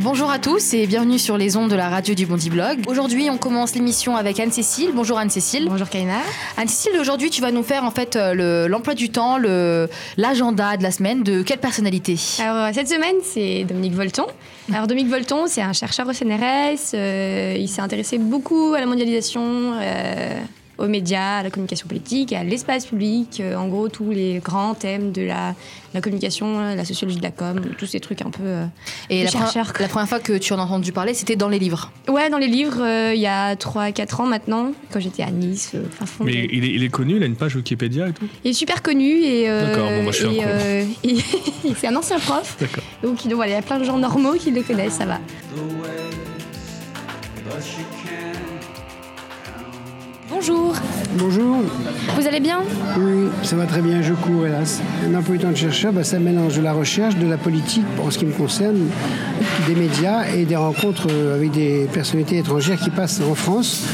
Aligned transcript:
Bonjour 0.00 0.30
à 0.30 0.38
tous 0.38 0.74
et 0.74 0.86
bienvenue 0.86 1.18
sur 1.18 1.36
les 1.36 1.56
ondes 1.56 1.70
de 1.70 1.74
la 1.74 1.88
radio 1.88 2.14
du 2.14 2.24
Bondi 2.24 2.50
Blog. 2.50 2.84
Aujourd'hui, 2.86 3.28
on 3.30 3.36
commence 3.36 3.74
l'émission 3.74 4.16
avec 4.16 4.38
Anne-Cécile. 4.38 4.92
Bonjour 4.94 5.18
Anne-Cécile. 5.18 5.66
Bonjour 5.68 5.88
Kaina. 5.88 6.20
Anne-Cécile, 6.56 7.00
aujourd'hui, 7.00 7.30
tu 7.30 7.42
vas 7.42 7.50
nous 7.50 7.64
faire 7.64 7.82
en 7.82 7.90
fait 7.90 8.14
euh, 8.14 8.68
l'emploi 8.68 8.94
du 8.94 9.10
temps, 9.10 9.38
l'agenda 10.16 10.76
de 10.76 10.84
la 10.84 10.92
semaine 10.92 11.24
de 11.24 11.42
quelle 11.42 11.58
personnalité? 11.58 12.14
Alors 12.40 12.66
euh, 12.66 12.70
cette 12.72 12.88
semaine, 12.88 13.16
c'est 13.24 13.64
Dominique 13.64 13.94
Volton. 13.94 14.26
Alors 14.72 14.86
Dominique 14.86 15.10
Volton, 15.10 15.46
c'est 15.48 15.62
un 15.62 15.72
chercheur 15.72 16.06
au 16.06 16.12
CNRS. 16.12 16.94
Euh, 16.94 17.56
il 17.58 17.68
s'est 17.68 17.82
intéressé 17.82 18.18
beaucoup 18.18 18.74
à 18.74 18.80
la 18.80 18.86
mondialisation 18.86 19.74
aux 20.78 20.86
médias, 20.86 21.38
à 21.38 21.42
la 21.42 21.50
communication 21.50 21.88
politique, 21.88 22.32
à 22.32 22.44
l'espace 22.44 22.86
public, 22.86 23.40
euh, 23.40 23.56
en 23.56 23.68
gros 23.68 23.88
tous 23.88 24.10
les 24.10 24.38
grands 24.38 24.74
thèmes 24.74 25.12
de 25.12 25.22
la, 25.22 25.54
la, 25.92 26.00
communication, 26.00 26.74
la 26.74 26.84
sociologie 26.84 27.18
de 27.18 27.22
la 27.22 27.32
com, 27.32 27.60
tous 27.76 27.86
ces 27.86 28.00
trucs 28.00 28.22
un 28.22 28.30
peu. 28.30 28.44
Euh, 28.44 28.64
et 29.10 29.24
la, 29.24 29.30
la, 29.30 29.88
première 29.88 30.08
fois 30.08 30.20
que 30.20 30.38
tu 30.38 30.52
en 30.52 30.58
as 30.58 30.62
entendu 30.62 30.92
parler, 30.92 31.14
c'était 31.14 31.36
dans 31.36 31.48
les 31.48 31.58
livres 31.58 31.90
Ouais, 32.08 32.30
dans 32.30 32.38
les 32.38 32.46
livres, 32.46 32.80
euh, 32.80 33.12
il 33.14 33.20
y 33.20 33.26
a 33.26 33.54
3-4 33.56 34.22
ans 34.22 34.26
maintenant, 34.26 34.72
quand 34.92 35.00
j'étais 35.00 35.24
à 35.24 35.30
Nice. 35.30 35.72
Mais 36.20 36.32
il 36.32 36.64
est, 36.64 36.74
il 36.74 36.84
est, 36.84 36.88
connu, 36.88 37.16
il 37.16 37.22
a 37.22 37.26
une 37.26 37.36
page 37.36 37.56
Wikipédia 37.56 38.08
et 38.08 38.12
tout? 38.12 38.28
Il 38.44 38.50
est 38.50 38.54
super 38.54 38.82
connu 38.82 39.08
et. 39.08 39.48
D'accord, 39.48 39.90
bon, 39.90 40.02
moi 40.04 40.12
je 40.12 40.26
suis 40.26 40.38
et, 41.04 41.16
c'est 41.76 41.88
un 41.88 41.96
ancien 41.96 42.18
prof. 42.18 42.56
Donc, 43.02 43.22
donc 43.24 43.34
voilà, 43.34 43.52
il 43.52 43.54
y 43.54 43.58
a 43.58 43.62
plein 43.62 43.78
de 43.78 43.84
gens 43.84 43.98
normaux 43.98 44.34
qui 44.34 44.50
le 44.52 44.62
connaissent, 44.62 44.94
ça 44.94 45.06
va. 45.06 45.18
Bonjour. 50.38 50.72
Bonjour. 51.14 51.56
Vous 52.14 52.26
allez 52.28 52.38
bien 52.38 52.60
Oui, 52.96 53.28
ça 53.42 53.56
va 53.56 53.66
très 53.66 53.82
bien, 53.82 54.02
je 54.02 54.14
cours 54.14 54.46
hélas. 54.46 54.80
Un 55.04 55.12
emploi 55.16 55.36
du 55.36 55.42
temps 55.42 55.50
de 55.50 55.56
chercheur, 55.56 55.92
bah, 55.92 56.04
ça 56.04 56.20
mélange 56.20 56.56
de 56.56 56.62
la 56.62 56.72
recherche, 56.72 57.16
de 57.16 57.26
la 57.26 57.36
politique, 57.36 57.84
en 58.00 58.08
ce 58.12 58.18
qui 58.18 58.24
me 58.24 58.32
concerne, 58.32 58.86
des 59.66 59.74
médias 59.74 60.28
et 60.28 60.44
des 60.44 60.54
rencontres 60.54 61.08
euh, 61.10 61.34
avec 61.34 61.50
des 61.50 61.88
personnalités 61.92 62.38
étrangères 62.38 62.78
qui 62.78 62.90
passent 62.90 63.20
en 63.20 63.34
France. 63.34 63.88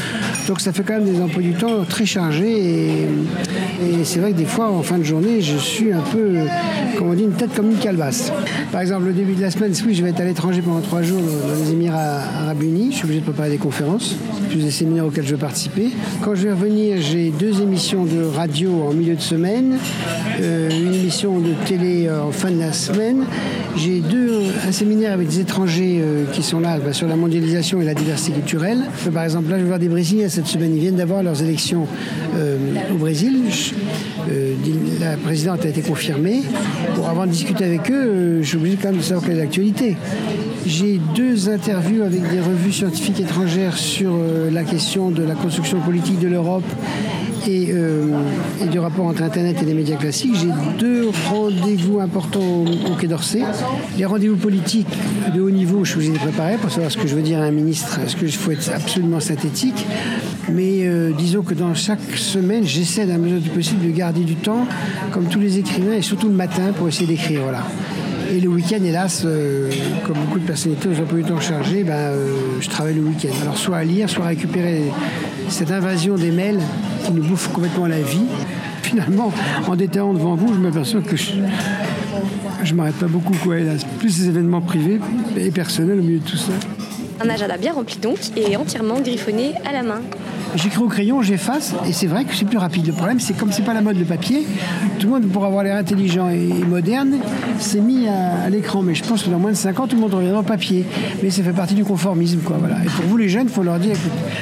Donc 0.47 0.61
ça 0.61 0.71
fait 0.71 0.83
quand 0.83 0.93
même 0.93 1.05
des 1.05 1.19
emplois 1.21 1.41
du 1.41 1.53
temps 1.53 1.83
très 1.85 2.05
chargés 2.05 2.59
et, 2.59 3.07
c'est 4.03 4.19
vrai 4.19 4.31
que 4.31 4.37
des 4.37 4.45
fois 4.45 4.69
en 4.69 4.83
fin 4.83 4.97
de 4.97 5.03
journée 5.03 5.41
je 5.41 5.57
suis 5.57 5.91
un 5.91 6.01
peu, 6.01 6.35
comme 6.97 7.09
on 7.09 7.13
dit, 7.13 7.23
une 7.23 7.33
tête 7.33 7.53
comme 7.55 7.71
une 7.71 7.77
calebasse. 7.77 8.31
Par 8.71 8.81
exemple 8.81 9.05
le 9.05 9.13
début 9.13 9.33
de 9.33 9.41
la 9.41 9.49
semaine, 9.49 9.73
oui 9.85 9.95
je 9.95 10.03
vais 10.03 10.09
être 10.09 10.21
à 10.21 10.25
l'étranger 10.25 10.61
pendant 10.61 10.81
trois 10.81 11.01
jours 11.01 11.21
dans 11.21 11.63
les 11.63 11.71
Émirats 11.71 12.21
Arabes 12.41 12.61
Unis, 12.61 12.89
je 12.91 12.97
suis 12.97 13.05
obligé 13.05 13.19
de 13.21 13.25
préparer 13.25 13.49
des 13.49 13.57
conférences, 13.57 14.15
plus 14.49 14.63
des 14.63 14.71
séminaires 14.71 15.05
auxquels 15.05 15.25
je 15.25 15.35
vais 15.35 15.41
participer. 15.41 15.89
Quand 16.21 16.35
je 16.35 16.43
vais 16.43 16.53
revenir, 16.53 17.01
j'ai 17.01 17.31
deux 17.31 17.61
émissions 17.61 18.05
de 18.05 18.23
radio 18.23 18.83
en 18.89 18.93
milieu 18.93 19.15
de 19.15 19.21
semaine, 19.21 19.77
euh, 20.41 20.69
une 20.69 20.93
émission 20.93 21.39
de 21.39 21.53
télé 21.65 22.07
euh, 22.07 22.23
en 22.23 22.31
fin 22.31 22.51
de 22.51 22.59
la 22.59 22.73
semaine. 22.73 23.25
J'ai 23.77 23.99
deux, 23.99 24.43
un 24.67 24.71
séminaire 24.71 25.13
avec 25.13 25.27
des 25.27 25.41
étrangers 25.41 25.99
euh, 26.01 26.23
qui 26.31 26.43
sont 26.43 26.59
là 26.59 26.79
bah, 26.79 26.93
sur 26.93 27.07
la 27.07 27.15
mondialisation 27.15 27.81
et 27.81 27.85
la 27.85 27.93
diversité 27.93 28.31
culturelle. 28.31 28.85
Par 29.13 29.23
exemple, 29.23 29.49
là, 29.49 29.57
je 29.57 29.63
vais 29.63 29.67
voir 29.67 29.79
des 29.79 29.89
Brésiliens 29.89 30.29
cette 30.35 30.47
semaine. 30.47 30.75
Ils 30.75 30.81
viennent 30.81 30.95
d'avoir 30.95 31.23
leurs 31.23 31.41
élections 31.41 31.87
au 32.93 32.97
Brésil. 32.97 33.43
la 34.99 35.15
présidente 35.17 35.65
a 35.65 35.69
été 35.69 35.81
confirmée. 35.81 36.41
Pour 36.95 37.07
avant 37.07 37.25
de 37.25 37.31
discuter 37.31 37.63
avec 37.63 37.89
eux, 37.89 38.39
je 38.41 38.47
suis 38.47 38.57
obligé 38.57 38.77
quand 38.77 38.89
même 38.89 38.97
de 38.97 39.03
savoir 39.03 39.25
quelle 39.25 39.37
est 39.37 39.41
l'actualité. 39.41 39.95
J'ai 40.65 40.99
deux 41.15 41.49
interviews 41.49 42.03
avec 42.03 42.21
des 42.29 42.39
revues 42.39 42.73
scientifiques 42.73 43.19
étrangères 43.19 43.77
sur 43.77 44.13
la 44.51 44.63
question 44.63 45.09
de 45.09 45.23
la 45.23 45.35
construction 45.35 45.79
politique 45.79 46.19
de 46.19 46.27
l'Europe 46.27 46.65
euh, 47.47 48.19
et, 48.63 48.67
du 48.67 48.79
rapport 48.79 49.05
entre 49.05 49.23
Internet 49.23 49.57
et 49.61 49.65
les 49.65 49.73
médias 49.73 49.97
classiques, 49.97 50.35
j'ai 50.35 50.49
deux 50.79 51.09
rendez-vous 51.29 51.99
importants 51.99 52.63
au, 52.63 52.95
Quai 52.95 53.07
d'Orsay. 53.07 53.43
Les 53.97 54.05
rendez-vous 54.05 54.37
politiques 54.37 54.87
de 55.33 55.41
haut 55.41 55.51
niveau, 55.51 55.83
je 55.83 55.95
obligé 55.95 56.11
de 56.11 56.17
préparer 56.17 56.57
pour 56.57 56.71
savoir 56.71 56.91
ce 56.91 56.97
que 56.97 57.07
je 57.07 57.15
veux 57.15 57.21
dire 57.21 57.39
à 57.39 57.43
un 57.43 57.51
ministre, 57.51 57.99
est-ce 58.05 58.15
que 58.15 58.27
faut 58.27 58.51
être 58.51 58.71
absolument 58.73 59.19
synthétique. 59.19 59.85
Mais 60.51 60.85
euh, 60.87 61.11
disons 61.17 61.41
que 61.41 61.53
dans 61.53 61.73
chaque 61.73 62.15
semaine, 62.15 62.65
j'essaie 62.65 63.05
d'un 63.05 63.17
mesure 63.17 63.39
du 63.39 63.49
possible 63.49 63.85
de 63.85 63.91
garder 63.91 64.21
du 64.21 64.35
temps, 64.35 64.67
comme 65.11 65.25
tous 65.25 65.39
les 65.39 65.57
écrivains, 65.59 65.93
et 65.93 66.01
surtout 66.01 66.27
le 66.27 66.35
matin 66.35 66.71
pour 66.75 66.87
essayer 66.87 67.07
d'écrire. 67.07 67.41
Voilà. 67.43 67.63
Et 68.31 68.39
le 68.39 68.49
week-end, 68.49 68.83
hélas, 68.83 69.23
euh, 69.25 69.69
comme 70.05 70.17
beaucoup 70.25 70.39
de 70.39 70.45
personnalités 70.45 70.89
aux 70.89 70.99
emplois 70.99 71.19
du 71.19 71.25
temps 71.25 71.39
chargés, 71.39 71.83
ben, 71.83 72.11
je 72.59 72.69
travaille 72.69 72.95
le 72.95 73.01
week-end. 73.01 73.33
Alors 73.43 73.57
soit 73.57 73.77
à 73.77 73.83
lire, 73.83 74.09
soit 74.09 74.25
à 74.25 74.29
récupérer 74.29 74.81
cette 75.49 75.71
invasion 75.71 76.15
des 76.15 76.31
mails 76.31 76.61
qui 77.05 77.11
nous 77.11 77.23
bouffe 77.23 77.51
complètement 77.51 77.87
la 77.87 78.01
vie. 78.01 78.25
Finalement, 78.83 79.31
en 79.67 79.75
déterrant 79.75 80.13
devant 80.13 80.35
vous, 80.35 80.53
je 80.53 80.59
m'aperçois 80.59 81.01
que 81.01 81.15
je, 81.15 81.33
ne 81.33 82.73
m'arrête 82.75 82.95
pas 82.95 83.07
beaucoup, 83.07 83.35
quoi, 83.43 83.55
Plus 83.99 84.09
ces 84.09 84.27
événements 84.27 84.61
privés 84.61 84.99
et 85.37 85.51
personnels 85.51 85.99
au 85.99 86.03
milieu 86.03 86.19
de 86.19 86.25
tout 86.25 86.37
ça. 86.37 86.51
Un 87.21 87.29
agenda 87.29 87.57
bien 87.57 87.73
rempli 87.73 87.97
donc 87.97 88.17
et 88.35 88.55
entièrement 88.57 88.99
griffonné 88.99 89.53
à 89.65 89.71
la 89.71 89.83
main. 89.83 90.01
J'écris 90.55 90.81
au 90.81 90.87
crayon, 90.87 91.21
j'efface, 91.21 91.73
et 91.87 91.91
c'est 91.91 92.07
vrai 92.07 92.23
que 92.23 92.33
c'est 92.33 92.45
plus 92.45 92.57
rapide. 92.57 92.87
Le 92.87 92.93
problème, 92.93 93.19
c'est 93.19 93.33
comme 93.33 93.51
c'est 93.51 93.63
pas 93.63 93.73
la 93.73 93.81
mode 93.81 93.97
le 93.97 94.05
papier, 94.05 94.45
tout 94.99 95.07
le 95.07 95.13
monde, 95.13 95.27
pour 95.27 95.43
avoir 95.43 95.63
l'air 95.63 95.75
intelligent 95.75 96.29
et 96.29 96.47
moderne, 96.65 97.17
s'est 97.59 97.81
mis 97.81 98.07
à, 98.07 98.49
l'écran. 98.49 98.81
Mais 98.81 98.95
je 98.95 99.03
pense 99.03 99.23
que 99.23 99.29
dans 99.29 99.39
moins 99.39 99.51
de 99.51 99.57
5 99.57 99.79
ans, 99.79 99.87
tout 99.87 99.95
le 99.95 100.01
monde 100.01 100.13
reviendra 100.13 100.39
au 100.39 100.43
papier. 100.43 100.85
Mais 101.21 101.29
ça 101.29 101.43
fait 101.43 101.51
partie 101.51 101.73
du 101.73 101.83
conformisme, 101.83 102.39
quoi. 102.39 102.55
Voilà. 102.57 102.77
Et 102.83 102.87
pour 102.87 103.05
vous, 103.05 103.17
les 103.17 103.27
jeunes, 103.27 103.49
faut 103.49 103.63
leur 103.63 103.79
dire, 103.79 103.95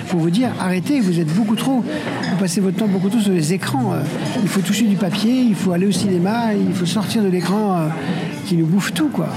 faut 0.06 0.20
vous 0.20 0.30
dire, 0.30 0.50
arrêtez, 0.60 1.00
vous 1.00 1.20
êtes 1.20 1.34
beaucoup 1.34 1.56
trop, 1.56 1.84
vous 1.84 2.38
passez 2.40 2.62
votre 2.62 2.78
temps 2.78 2.88
beaucoup 2.88 3.10
trop 3.10 3.20
sur 3.20 3.34
les 3.34 3.54
écrans. 3.54 3.94
Euh. 3.94 4.02
Il 4.44 4.50
faut 4.50 4.62
toucher 4.62 4.86
du 4.86 4.98
papier, 4.98 5.42
il 5.42 5.56
faut 5.56 5.72
aller 5.72 5.88
au 5.88 5.92
cinéma, 5.92 6.54
il 6.54 6.74
faut 6.76 6.86
sortir 6.86 7.24
de 7.24 7.30
l'écran 7.30 7.78
euh, 7.78 7.88
qui 8.46 8.56
nous 8.56 8.68
bouffe 8.68 8.94
tout, 8.94 9.10
quoi. 9.10 9.30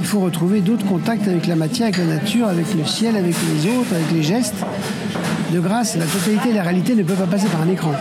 Il 0.00 0.06
faut 0.06 0.20
retrouver 0.20 0.60
d'autres 0.60 0.84
contacts 0.84 1.26
avec 1.26 1.46
la 1.46 1.56
matière, 1.56 1.86
avec 1.86 1.98
la 1.98 2.04
nature, 2.04 2.46
avec 2.46 2.66
le 2.74 2.84
ciel, 2.84 3.16
avec 3.16 3.34
les 3.34 3.70
autres, 3.70 3.94
avec 3.94 4.12
les 4.12 4.22
gestes. 4.22 4.54
De 5.54 5.60
grâce, 5.60 5.94
la 5.96 6.04
totalité 6.04 6.50
de 6.50 6.56
la 6.56 6.64
réalité 6.64 6.96
ne 6.96 7.04
peut 7.04 7.14
pas 7.14 7.26
passer 7.26 7.46
par 7.46 7.62
un 7.62 7.68
écran. 7.68 7.92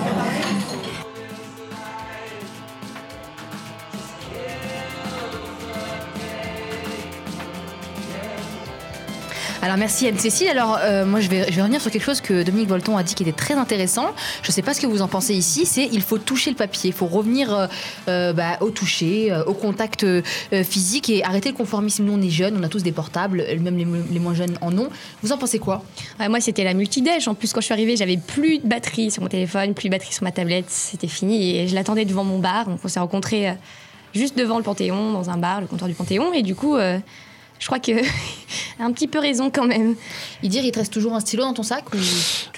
Alors 9.64 9.78
merci 9.78 10.06
Anne-Cécile. 10.08 10.50
Alors 10.50 10.78
euh, 10.82 11.06
moi 11.06 11.22
je 11.22 11.30
vais, 11.30 11.46
je 11.50 11.56
vais 11.56 11.62
revenir 11.62 11.80
sur 11.80 11.90
quelque 11.90 12.04
chose 12.04 12.20
que 12.20 12.44
Dominique 12.44 12.68
Volton 12.68 12.98
a 12.98 13.04
dit 13.04 13.16
qui 13.16 13.24
était 13.24 13.32
très 13.32 13.54
intéressant. 13.54 14.08
Je 14.42 14.50
ne 14.50 14.52
sais 14.52 14.62
pas 14.62 14.74
ce 14.74 14.82
que 14.82 14.88
vous 14.88 15.02
en 15.02 15.08
pensez 15.08 15.34
ici, 15.36 15.66
c'est 15.66 15.88
il 15.90 16.02
faut 16.02 16.18
toucher 16.18 16.50
le 16.50 16.58
papier, 16.58 16.90
il 16.90 16.94
faut 16.94 17.06
revenir 17.06 17.54
euh, 17.54 17.68
euh, 18.10 18.34
bah, 18.34 18.58
au 18.60 18.72
toucher, 18.72 19.34
au 19.48 19.54
contact 19.54 20.06
physique 20.64 21.10
et 21.10 21.24
arrêter 21.24 21.52
le 21.52 21.56
conformisme. 21.56 22.04
Nous 22.04 22.12
on 22.12 22.22
est 22.22 22.30
jeunes, 22.30 22.58
on 22.60 22.64
a 22.64 22.68
tous 22.68 22.84
des 22.84 22.92
portables, 22.92 23.42
même 23.62 23.78
les, 23.78 24.20
moins 24.20 24.34
jeunes 24.34 24.58
en 24.60 24.78
ont. 24.78 24.90
Vous 25.22 25.32
en 25.32 25.38
pensez 25.38 25.60
quoi? 25.60 25.82
Moi 26.20 26.42
c'était 26.42 26.66
la 26.66 26.74
multidèche. 26.74 27.30
En 27.30 27.34
plus 27.34 27.54
quand 27.54 27.62
je 27.62 27.66
suis 27.68 27.74
arrivée 27.74 27.96
j'avais 27.96 28.18
plus 28.18 28.58
de 28.58 28.68
batterie 28.68 29.12
sur 29.12 29.24
mon 29.24 29.30
téléphone, 29.30 29.74
plus 29.76 29.88
de 29.88 29.92
batterie 29.94 30.12
sur 30.12 30.26
ma 30.26 30.34
tablette, 30.34 30.70
c'était 30.70 31.08
fini 31.08 31.56
et 31.56 31.70
je 31.70 31.76
l'attendais 31.76 32.04
devant 32.04 32.26
mon 32.26 32.40
bar. 32.40 32.66
Donc 32.66 32.80
on 32.84 32.90
s'est 32.90 33.00
rencontrés 33.00 33.54
juste 34.14 34.38
devant 34.38 34.58
le 34.58 34.64
Panthéon, 34.64 35.14
dans 35.14 35.30
un 35.30 35.38
bar, 35.38 35.62
le 35.62 35.68
comptoir 35.68 35.88
du 35.88 35.96
Panthéon 35.96 36.34
et 36.34 36.42
du 36.42 36.54
coup 36.54 36.76
je 37.64 37.68
crois 37.68 37.80
que 37.80 37.94
un 38.80 38.92
petit 38.92 39.08
peu 39.08 39.20
raison 39.20 39.50
quand 39.50 39.66
même. 39.66 39.96
Il 40.42 40.50
dit, 40.50 40.60
il 40.62 40.72
te 40.72 40.80
reste 40.80 40.92
toujours 40.92 41.14
un 41.14 41.22
stylo 41.22 41.44
dans 41.44 41.54
ton 41.54 41.64
sac 41.64 41.86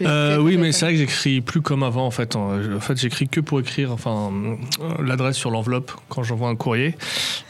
euh, 0.02 0.38
Oui, 0.38 0.58
mais 0.58 0.72
c'est 0.72 0.86
vrai 0.86 0.94
que 0.94 1.00
j'écris 1.00 1.42
plus 1.42 1.62
comme 1.62 1.84
avant 1.84 2.08
en 2.08 2.12
fait. 2.12 2.36
En 2.36 2.80
fait, 2.80 2.98
j'écris 2.98 3.28
que 3.28 3.40
pour 3.40 3.60
écrire 3.60 3.92
enfin 3.92 4.32
l'adresse 5.00 5.36
sur 5.36 5.52
l'enveloppe 5.52 5.92
quand 6.10 6.24
j'envoie 6.24 6.50
un 6.50 6.56
courrier. 6.56 6.96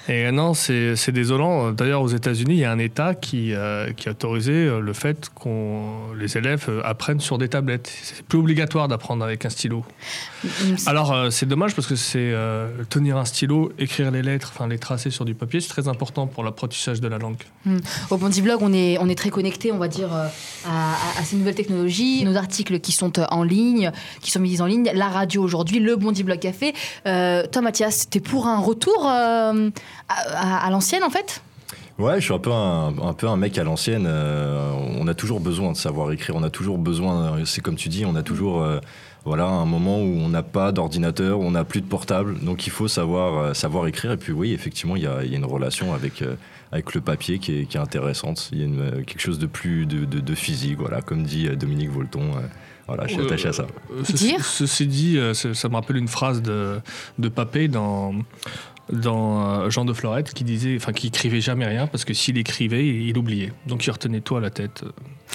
Et 0.10 0.30
non, 0.34 0.54
c'est 0.54 1.12
désolant. 1.12 1.72
D'ailleurs, 1.72 2.02
aux 2.02 2.10
États-Unis, 2.10 2.56
il 2.56 2.60
y 2.60 2.66
a 2.66 2.72
un 2.72 2.78
État 2.78 3.16
qui, 3.16 3.54
euh, 3.54 3.92
qui 3.94 4.10
a 4.10 4.12
autorisé 4.12 4.52
euh, 4.52 4.80
le 4.82 4.94
fait 4.94 5.30
qu'on 5.34 6.14
les 6.20 6.38
élèves 6.38 6.70
apprennent 6.84 7.22
sur 7.22 7.38
des 7.38 7.48
tablettes. 7.48 7.90
C'est 8.04 8.22
plus 8.26 8.38
obligatoire 8.38 8.90
d'apprendre 8.90 9.24
avec 9.24 9.46
un 9.46 9.50
stylo. 9.50 9.86
Alors, 10.88 11.32
c'est 11.32 11.48
dommage 11.48 11.74
parce 11.74 11.88
que 11.88 11.96
c'est 11.96 12.34
tenir 12.90 13.16
un 13.16 13.26
stylo, 13.26 13.72
écrire 13.80 14.12
les 14.12 14.22
lettres, 14.22 14.52
enfin 14.54 14.68
les 14.68 14.78
tracer 14.78 15.10
sur 15.10 15.24
du 15.24 15.36
papier, 15.36 15.62
c'est 15.62 15.70
très 15.70 15.88
important 15.88 16.28
pour 16.28 16.44
l'apprentissage 16.44 17.00
de 17.00 17.08
la 17.08 17.18
langue. 17.18 17.45
Hmm. 17.66 17.78
Au 18.12 18.18
Bondi 18.18 18.42
Blog, 18.42 18.60
on 18.62 18.72
est, 18.74 18.98
on 19.00 19.10
est 19.10 19.16
très 19.16 19.32
connecté, 19.32 19.72
on 19.72 19.78
va 19.78 19.88
dire, 19.88 20.14
à, 20.14 20.94
à, 21.20 21.24
ces 21.24 21.36
nouvelles 21.36 21.56
technologies, 21.56 22.24
nos 22.24 22.36
articles 22.36 22.80
qui 22.80 22.92
sont 22.92 23.20
en 23.20 23.44
ligne, 23.44 23.92
qui 24.22 24.30
sont 24.30 24.40
mis 24.40 24.62
en 24.62 24.68
ligne, 24.68 24.92
la 24.94 25.08
radio 25.08 25.42
aujourd'hui, 25.44 25.80
le 25.80 25.96
Bondi 25.96 26.24
Blog 26.24 26.40
Café. 26.40 26.74
toi, 27.04 27.62
Mathias, 27.62 28.08
t'es 28.10 28.20
pour 28.20 28.46
un 28.48 28.60
retour 28.60 29.08
à, 29.08 30.70
l'ancienne 30.70 31.04
en 31.04 31.10
fait? 31.10 31.42
Ouais, 31.98 32.20
je 32.20 32.26
suis 32.26 32.34
un 32.34 32.40
peu 32.40 32.52
un, 32.52 32.94
un 33.02 33.14
peu 33.14 33.28
un 33.28 33.38
mec 33.38 33.58
à 33.58 33.64
l'ancienne. 33.64 34.06
Euh, 34.06 34.70
on 35.00 35.08
a 35.08 35.14
toujours 35.14 35.40
besoin 35.40 35.72
de 35.72 35.78
savoir 35.78 36.12
écrire. 36.12 36.36
On 36.36 36.44
a 36.44 36.50
toujours 36.50 36.78
besoin. 36.78 37.46
C'est 37.46 37.62
comme 37.62 37.78
tu 37.78 37.88
dis, 37.88 38.06
on 38.06 38.16
a 38.16 38.24
toujours 38.24 38.62
euh, 38.62 38.80
voilà 39.24 39.46
un 39.46 39.66
moment 39.66 40.00
où 40.00 40.18
on 40.18 40.28
n'a 40.28 40.44
pas 40.44 40.74
d'ordinateur, 40.74 41.40
on 41.40 41.52
n'a 41.52 41.64
plus 41.64 41.80
de 41.80 41.88
portable. 41.88 42.38
Donc 42.42 42.68
il 42.68 42.72
faut 42.72 42.90
savoir 42.90 43.38
euh, 43.38 43.54
savoir 43.54 43.88
écrire. 43.88 44.12
Et 44.12 44.18
puis 44.18 44.34
oui, 44.34 44.52
effectivement, 44.52 44.98
il 44.98 45.04
y 45.04 45.08
a, 45.08 45.24
y 45.24 45.34
a, 45.34 45.38
une 45.38 45.46
relation 45.46 45.94
avec 45.94 46.22
avec 46.74 46.94
le 46.96 47.00
papier 47.00 47.40
qui 47.40 47.60
est, 47.60 47.66
qui 47.66 47.78
est 47.78 47.80
intéressante. 47.80 48.50
Il 48.52 48.60
y 48.60 48.82
a 48.82 49.04
quelque 49.04 49.22
chose 49.22 49.40
de 49.40 49.48
plus 49.48 49.86
de, 49.86 50.04
de, 50.04 50.20
de, 50.20 50.36
physique. 50.36 50.78
Voilà, 50.78 51.02
comme 51.02 51.24
dit 51.24 51.48
Dominique 51.56 51.92
Volton. 51.92 52.32
Voilà, 52.88 53.08
je 53.08 53.14
suis 53.14 53.22
attaché 53.24 53.48
à 53.48 53.54
ça. 53.54 53.68
Ceci, 54.04 54.36
ceci 54.42 54.86
dit, 54.86 55.18
ça, 55.34 55.70
me 55.70 55.76
rappelle 55.76 55.96
une 55.96 56.10
phrase 56.10 56.42
de, 56.42 56.82
de 57.18 57.30
Papé 57.30 57.68
dans 57.68 58.14
dans 58.92 59.70
Jean 59.70 59.86
de 59.86 59.94
Florette 59.94 60.34
qui 60.34 60.44
disait, 60.44 60.76
enfin 60.76 60.94
qui 60.94 61.08
écrivait 61.08 61.42
jamais 61.42 61.66
rien 61.66 61.88
parce 61.88 62.06
que 62.06 62.14
s'il 62.14 62.38
écrivait, 62.38 62.86
il 62.86 63.18
oubliait. 63.18 63.52
Donc 63.68 63.86
il 63.86 63.92
retenait 63.92 64.22
tout 64.22 64.36
à 64.36 64.42
la 64.42 64.50
tête, 64.50 64.84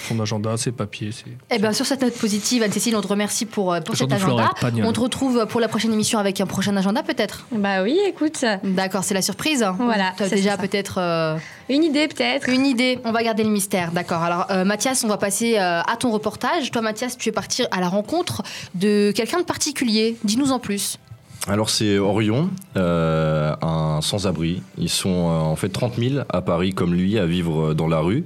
son 0.07 0.19
agenda, 0.19 0.55
ses 0.57 0.71
papiers. 0.71 1.11
Ses... 1.11 1.25
Eh 1.49 1.59
bien 1.59 1.73
sur 1.73 1.85
cette 1.85 2.01
note 2.01 2.17
positive, 2.17 2.63
Anne-Cécile, 2.63 2.95
on 2.95 3.01
te 3.01 3.07
remercie 3.07 3.45
pour, 3.45 3.77
pour 3.85 3.95
cet 3.95 4.11
agenda. 4.11 4.51
on 4.83 4.93
te 4.93 4.99
retrouve 4.99 5.45
pour 5.47 5.59
la 5.59 5.67
prochaine 5.67 5.93
émission 5.93 6.19
avec 6.19 6.39
un 6.39 6.45
prochain 6.45 6.75
agenda 6.77 7.03
peut-être 7.03 7.45
Bah 7.51 7.83
oui, 7.83 7.99
écoute. 8.07 8.45
D'accord, 8.63 9.03
c'est 9.03 9.13
la 9.13 9.21
surprise. 9.21 9.65
Voilà. 9.77 10.13
Tu 10.17 10.23
as 10.23 10.29
déjà 10.29 10.57
peut-être... 10.57 11.39
Une 11.69 11.83
idée 11.83 12.07
peut-être 12.07 12.49
Une 12.49 12.65
idée, 12.65 12.99
on 13.05 13.11
va 13.11 13.23
garder 13.23 13.43
le 13.43 13.49
mystère, 13.49 13.91
d'accord. 13.91 14.21
Alors 14.23 14.47
Mathias, 14.65 15.03
on 15.03 15.07
va 15.07 15.17
passer 15.17 15.57
à 15.57 15.95
ton 15.99 16.11
reportage. 16.11 16.71
Toi 16.71 16.81
Mathias, 16.81 17.17
tu 17.17 17.29
es 17.29 17.31
parti 17.31 17.63
à 17.71 17.79
la 17.79 17.89
rencontre 17.89 18.43
de 18.75 19.11
quelqu'un 19.15 19.39
de 19.39 19.45
particulier. 19.45 20.17
Dis-nous 20.23 20.51
en 20.51 20.59
plus. 20.59 20.97
Alors 21.47 21.71
c'est 21.71 21.97
Orion, 21.97 22.51
euh, 22.77 23.55
un 23.63 23.99
sans-abri. 24.01 24.61
Ils 24.77 24.89
sont 24.89 25.09
euh, 25.09 25.39
en 25.39 25.55
fait 25.55 25.69
30 25.69 25.95
000 25.97 26.23
à 26.29 26.41
Paris 26.41 26.73
comme 26.73 26.93
lui 26.93 27.17
à 27.17 27.25
vivre 27.25 27.73
dans 27.73 27.87
la 27.87 27.99
rue. 27.99 28.25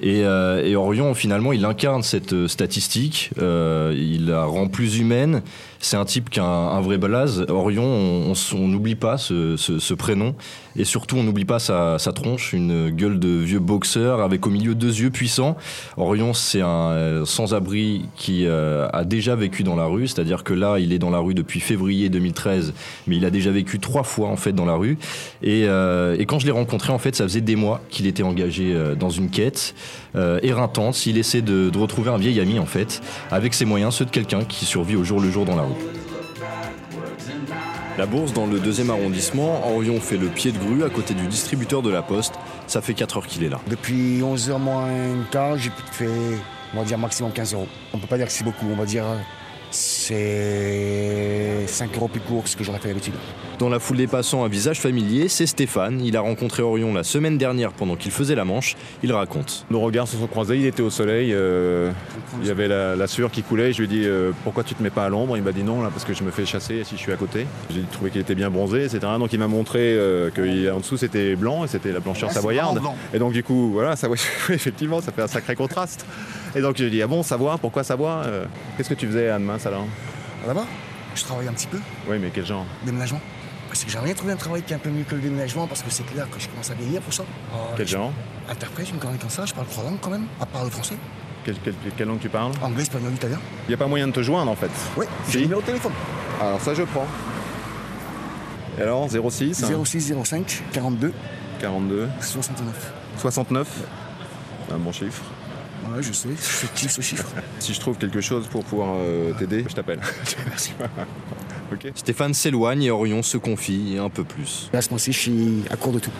Et, 0.00 0.24
euh, 0.24 0.64
et 0.64 0.76
Orion 0.76 1.12
finalement 1.14 1.52
il 1.52 1.64
incarne 1.64 2.02
cette 2.02 2.46
statistique, 2.46 3.30
il 3.36 4.26
la 4.26 4.44
rend 4.44 4.68
plus 4.68 4.98
humaine. 4.98 5.42
C'est 5.84 5.96
un 5.96 6.04
type 6.04 6.30
qui 6.30 6.38
a 6.38 6.44
un, 6.44 6.80
vrai 6.80 6.96
blaze. 6.96 7.44
Orion, 7.48 7.84
on 7.84 8.68
n'oublie 8.68 8.94
pas 8.94 9.18
ce, 9.18 9.56
ce, 9.56 9.94
prénom. 9.94 10.34
Et 10.76 10.84
surtout, 10.84 11.16
on 11.16 11.24
n'oublie 11.24 11.44
pas 11.44 11.58
sa, 11.58 11.98
sa, 11.98 12.12
tronche, 12.12 12.52
une 12.52 12.90
gueule 12.90 13.18
de 13.18 13.28
vieux 13.28 13.58
boxeur 13.58 14.20
avec 14.20 14.46
au 14.46 14.50
milieu 14.50 14.76
deux 14.76 15.00
yeux 15.00 15.10
puissants. 15.10 15.56
Orion, 15.96 16.34
c'est 16.34 16.60
un 16.60 17.24
sans-abri 17.24 18.06
qui 18.16 18.46
a 18.46 19.04
déjà 19.04 19.34
vécu 19.34 19.64
dans 19.64 19.74
la 19.74 19.86
rue. 19.86 20.06
C'est-à-dire 20.06 20.44
que 20.44 20.54
là, 20.54 20.78
il 20.78 20.92
est 20.92 21.00
dans 21.00 21.10
la 21.10 21.18
rue 21.18 21.34
depuis 21.34 21.58
février 21.58 22.08
2013, 22.08 22.74
mais 23.08 23.16
il 23.16 23.24
a 23.24 23.30
déjà 23.30 23.50
vécu 23.50 23.80
trois 23.80 24.04
fois 24.04 24.28
en 24.28 24.36
fait 24.36 24.52
dans 24.52 24.64
la 24.64 24.76
rue. 24.76 24.98
Et, 25.42 25.62
et 25.62 26.26
quand 26.26 26.38
je 26.38 26.46
l'ai 26.46 26.52
rencontré, 26.52 26.92
en 26.92 26.98
fait, 26.98 27.16
ça 27.16 27.24
faisait 27.24 27.40
des 27.40 27.56
mois 27.56 27.80
qu'il 27.90 28.06
était 28.06 28.22
engagé 28.22 28.72
dans 28.98 29.10
une 29.10 29.30
quête 29.30 29.74
euh, 30.14 30.38
éreintante. 30.42 31.06
Il 31.06 31.16
essaie 31.16 31.40
de, 31.40 31.70
de 31.70 31.78
retrouver 31.78 32.10
un 32.10 32.18
vieil 32.18 32.38
ami 32.38 32.58
en 32.58 32.66
fait, 32.66 33.00
avec 33.30 33.54
ses 33.54 33.64
moyens, 33.64 33.94
ceux 33.94 34.04
de 34.04 34.10
quelqu'un 34.10 34.44
qui 34.44 34.66
survit 34.66 34.94
au 34.94 35.04
jour 35.04 35.20
le 35.20 35.30
jour 35.30 35.44
dans 35.44 35.56
la 35.56 35.62
rue. 35.62 35.71
La 37.98 38.06
bourse 38.06 38.32
dans 38.32 38.46
le 38.46 38.58
deuxième 38.58 38.90
arrondissement, 38.90 39.68
Orion 39.74 40.00
fait 40.00 40.16
le 40.16 40.28
pied 40.28 40.52
de 40.52 40.58
grue 40.58 40.82
à 40.84 40.90
côté 40.90 41.14
du 41.14 41.26
distributeur 41.26 41.82
de 41.82 41.90
la 41.90 42.02
poste. 42.02 42.34
Ça 42.66 42.80
fait 42.80 42.94
4 42.94 43.18
heures 43.18 43.26
qu'il 43.26 43.44
est 43.44 43.48
là. 43.48 43.60
Depuis 43.66 44.20
11h 44.20 44.58
moins 44.58 44.88
quart, 45.30 45.58
j'ai 45.58 45.70
fait, 45.90 46.08
on 46.74 46.78
va 46.78 46.84
dire, 46.84 46.98
maximum 46.98 47.32
15 47.32 47.54
euros. 47.54 47.68
On 47.92 47.98
peut 47.98 48.06
pas 48.06 48.16
dire 48.16 48.26
que 48.26 48.32
c'est 48.32 48.44
beaucoup, 48.44 48.66
on 48.70 48.76
va 48.76 48.86
dire 48.86 49.04
c'est 49.72 51.66
5 51.66 51.96
euros 51.96 52.08
plus 52.08 52.20
court 52.20 52.44
que 52.44 52.48
ce 52.48 52.56
que 52.56 52.64
j'aurais 52.64 52.78
fait 52.78 52.88
d'habitude. 52.88 53.14
Dans 53.58 53.68
la 53.68 53.78
foule 53.78 53.96
des 53.96 54.06
passants, 54.06 54.44
un 54.44 54.48
visage 54.48 54.80
familier, 54.80 55.28
c'est 55.28 55.46
Stéphane. 55.46 56.00
Il 56.04 56.16
a 56.16 56.20
rencontré 56.20 56.62
Orion 56.62 56.92
la 56.92 57.04
semaine 57.04 57.38
dernière 57.38 57.72
pendant 57.72 57.96
qu'il 57.96 58.10
faisait 58.10 58.34
la 58.34 58.44
manche. 58.44 58.76
Il 59.02 59.12
raconte. 59.12 59.66
Nos 59.70 59.80
regards 59.80 60.08
se 60.08 60.16
sont 60.16 60.26
croisés, 60.26 60.56
il 60.56 60.66
était 60.66 60.82
au 60.82 60.90
soleil, 60.90 61.32
euh, 61.32 61.90
il 62.40 62.48
y 62.48 62.50
avait 62.50 62.68
la, 62.68 63.06
sueur 63.06 63.30
qui 63.30 63.42
coulait. 63.42 63.72
Je 63.72 63.78
lui 63.78 63.84
ai 63.84 63.88
dit 63.88 64.06
euh, 64.06 64.32
pourquoi 64.44 64.64
tu 64.64 64.74
te 64.74 64.82
mets 64.82 64.90
pas 64.90 65.04
à 65.04 65.08
l'ombre? 65.08 65.36
Il 65.36 65.42
m'a 65.42 65.52
dit 65.52 65.62
non, 65.62 65.82
là, 65.82 65.90
parce 65.90 66.04
que 66.04 66.14
je 66.14 66.22
me 66.22 66.30
fais 66.30 66.44
chasser 66.44 66.84
si 66.84 66.96
je 66.96 67.00
suis 67.00 67.12
à 67.12 67.16
côté. 67.16 67.46
J'ai 67.70 67.82
trouvé 67.82 68.10
qu'il 68.10 68.20
était 68.20 68.34
bien 68.34 68.50
bronzé, 68.50 68.84
etc. 68.84 69.00
Donc 69.18 69.32
il 69.32 69.38
m'a 69.38 69.48
montré 69.48 69.94
euh, 69.94 70.30
qu'en 70.30 70.80
dessous 70.80 70.96
c'était 70.96 71.36
blanc 71.36 71.64
et 71.64 71.68
c'était 71.68 71.92
la 71.92 72.00
blancheur 72.00 72.30
savoyarde. 72.30 72.80
Et 73.14 73.18
donc 73.18 73.32
du 73.32 73.42
coup, 73.42 73.70
voilà, 73.72 73.96
ça, 73.96 74.08
effectivement, 74.50 75.00
ça 75.00 75.12
fait 75.12 75.22
un 75.22 75.28
sacré 75.28 75.54
contraste. 75.54 76.04
Et 76.54 76.60
donc 76.60 76.76
je 76.76 76.82
lui 76.82 76.88
ai 76.88 76.90
dit 76.90 77.02
ah 77.02 77.06
bon, 77.06 77.22
Savoie, 77.22 77.58
pourquoi 77.58 77.82
Savoie 77.84 78.22
Qu'est-ce 78.76 78.88
que 78.88 78.94
tu 78.94 79.06
faisais 79.06 79.28
à 79.30 79.38
demain, 79.38 79.56
alors 79.64 79.86
Là-bas 80.46 80.66
Je 81.14 81.22
travaille 81.24 81.48
un 81.48 81.52
petit 81.52 81.66
peu. 81.66 81.78
Oui, 82.08 82.18
mais 82.20 82.30
quel 82.34 82.44
genre 82.46 82.66
Déménagement. 82.84 83.20
Parce 83.68 83.84
que 83.84 83.90
j'aimerais 83.90 84.06
bien 84.08 84.14
trouver 84.14 84.32
un 84.34 84.36
travail 84.36 84.62
qui 84.62 84.72
est 84.74 84.76
un 84.76 84.80
peu 84.80 84.90
mieux 84.90 85.04
que 85.04 85.14
le 85.14 85.22
déménagement 85.22 85.66
parce 85.66 85.82
que 85.82 85.90
c'est 85.90 86.02
clair 86.04 86.28
que 86.30 86.38
je 86.38 86.46
commence 86.48 86.70
à 86.70 86.74
vieillir 86.74 87.00
pour 87.00 87.14
ça. 87.14 87.24
quel 87.76 87.88
genre 87.88 88.12
Interprète, 88.50 88.88
je 88.88 88.92
me 88.94 88.98
connais 88.98 89.16
comme 89.16 89.30
ça, 89.30 89.46
je 89.46 89.54
parle 89.54 89.66
trois 89.68 89.84
langues 89.84 89.98
quand 90.00 90.10
même, 90.10 90.26
à 90.40 90.44
part 90.46 90.64
le 90.64 90.70
français. 90.70 90.96
quelle 91.96 92.06
langue 92.06 92.20
tu 92.20 92.28
parles 92.28 92.52
Anglais, 92.60 92.82
espagnol, 92.82 93.12
italien. 93.14 93.38
Il 93.66 93.68
n'y 93.68 93.74
a 93.74 93.78
pas 93.78 93.86
moyen 93.86 94.08
de 94.08 94.12
te 94.12 94.22
joindre 94.22 94.50
en 94.50 94.56
fait 94.56 94.70
Oui, 94.96 95.06
j'ai 95.30 95.38
le 95.38 95.44
numéro 95.44 95.62
de 95.62 95.66
téléphone. 95.66 95.92
Alors 96.38 96.60
ça 96.60 96.74
je 96.74 96.82
prends. 96.82 97.06
Et 98.78 98.82
alors 98.82 99.08
06 99.08 99.64
06 99.84 100.14
05 100.22 100.62
42 100.72 101.12
42 101.60 102.08
69. 102.20 102.92
69 103.18 103.68
Un 104.70 104.78
bon 104.78 104.92
chiffre. 104.92 105.22
Ouais, 105.90 106.02
je 106.02 106.12
sais, 106.12 106.28
c'est 106.36 106.88
ce 106.88 107.00
chiffre. 107.00 107.28
si 107.58 107.74
je 107.74 107.80
trouve 107.80 107.98
quelque 107.98 108.20
chose 108.20 108.46
pour 108.46 108.64
pouvoir 108.64 108.96
euh, 108.96 109.32
t'aider, 109.34 109.64
je 109.68 109.74
t'appelle. 109.74 110.00
Merci. 110.46 110.72
Stéphane 111.94 112.34
s'éloigne 112.34 112.82
et 112.82 112.90
Orion 112.90 113.22
se 113.22 113.38
confie 113.38 113.96
un 113.98 114.10
peu 114.10 114.24
plus. 114.24 114.68
Là, 114.72 114.82
ce 114.82 114.90
mois-ci, 114.90 115.12
je 115.12 115.18
suis 115.18 115.62
à 115.70 115.76
court 115.76 115.92
de 115.92 115.98
tout. 115.98 116.10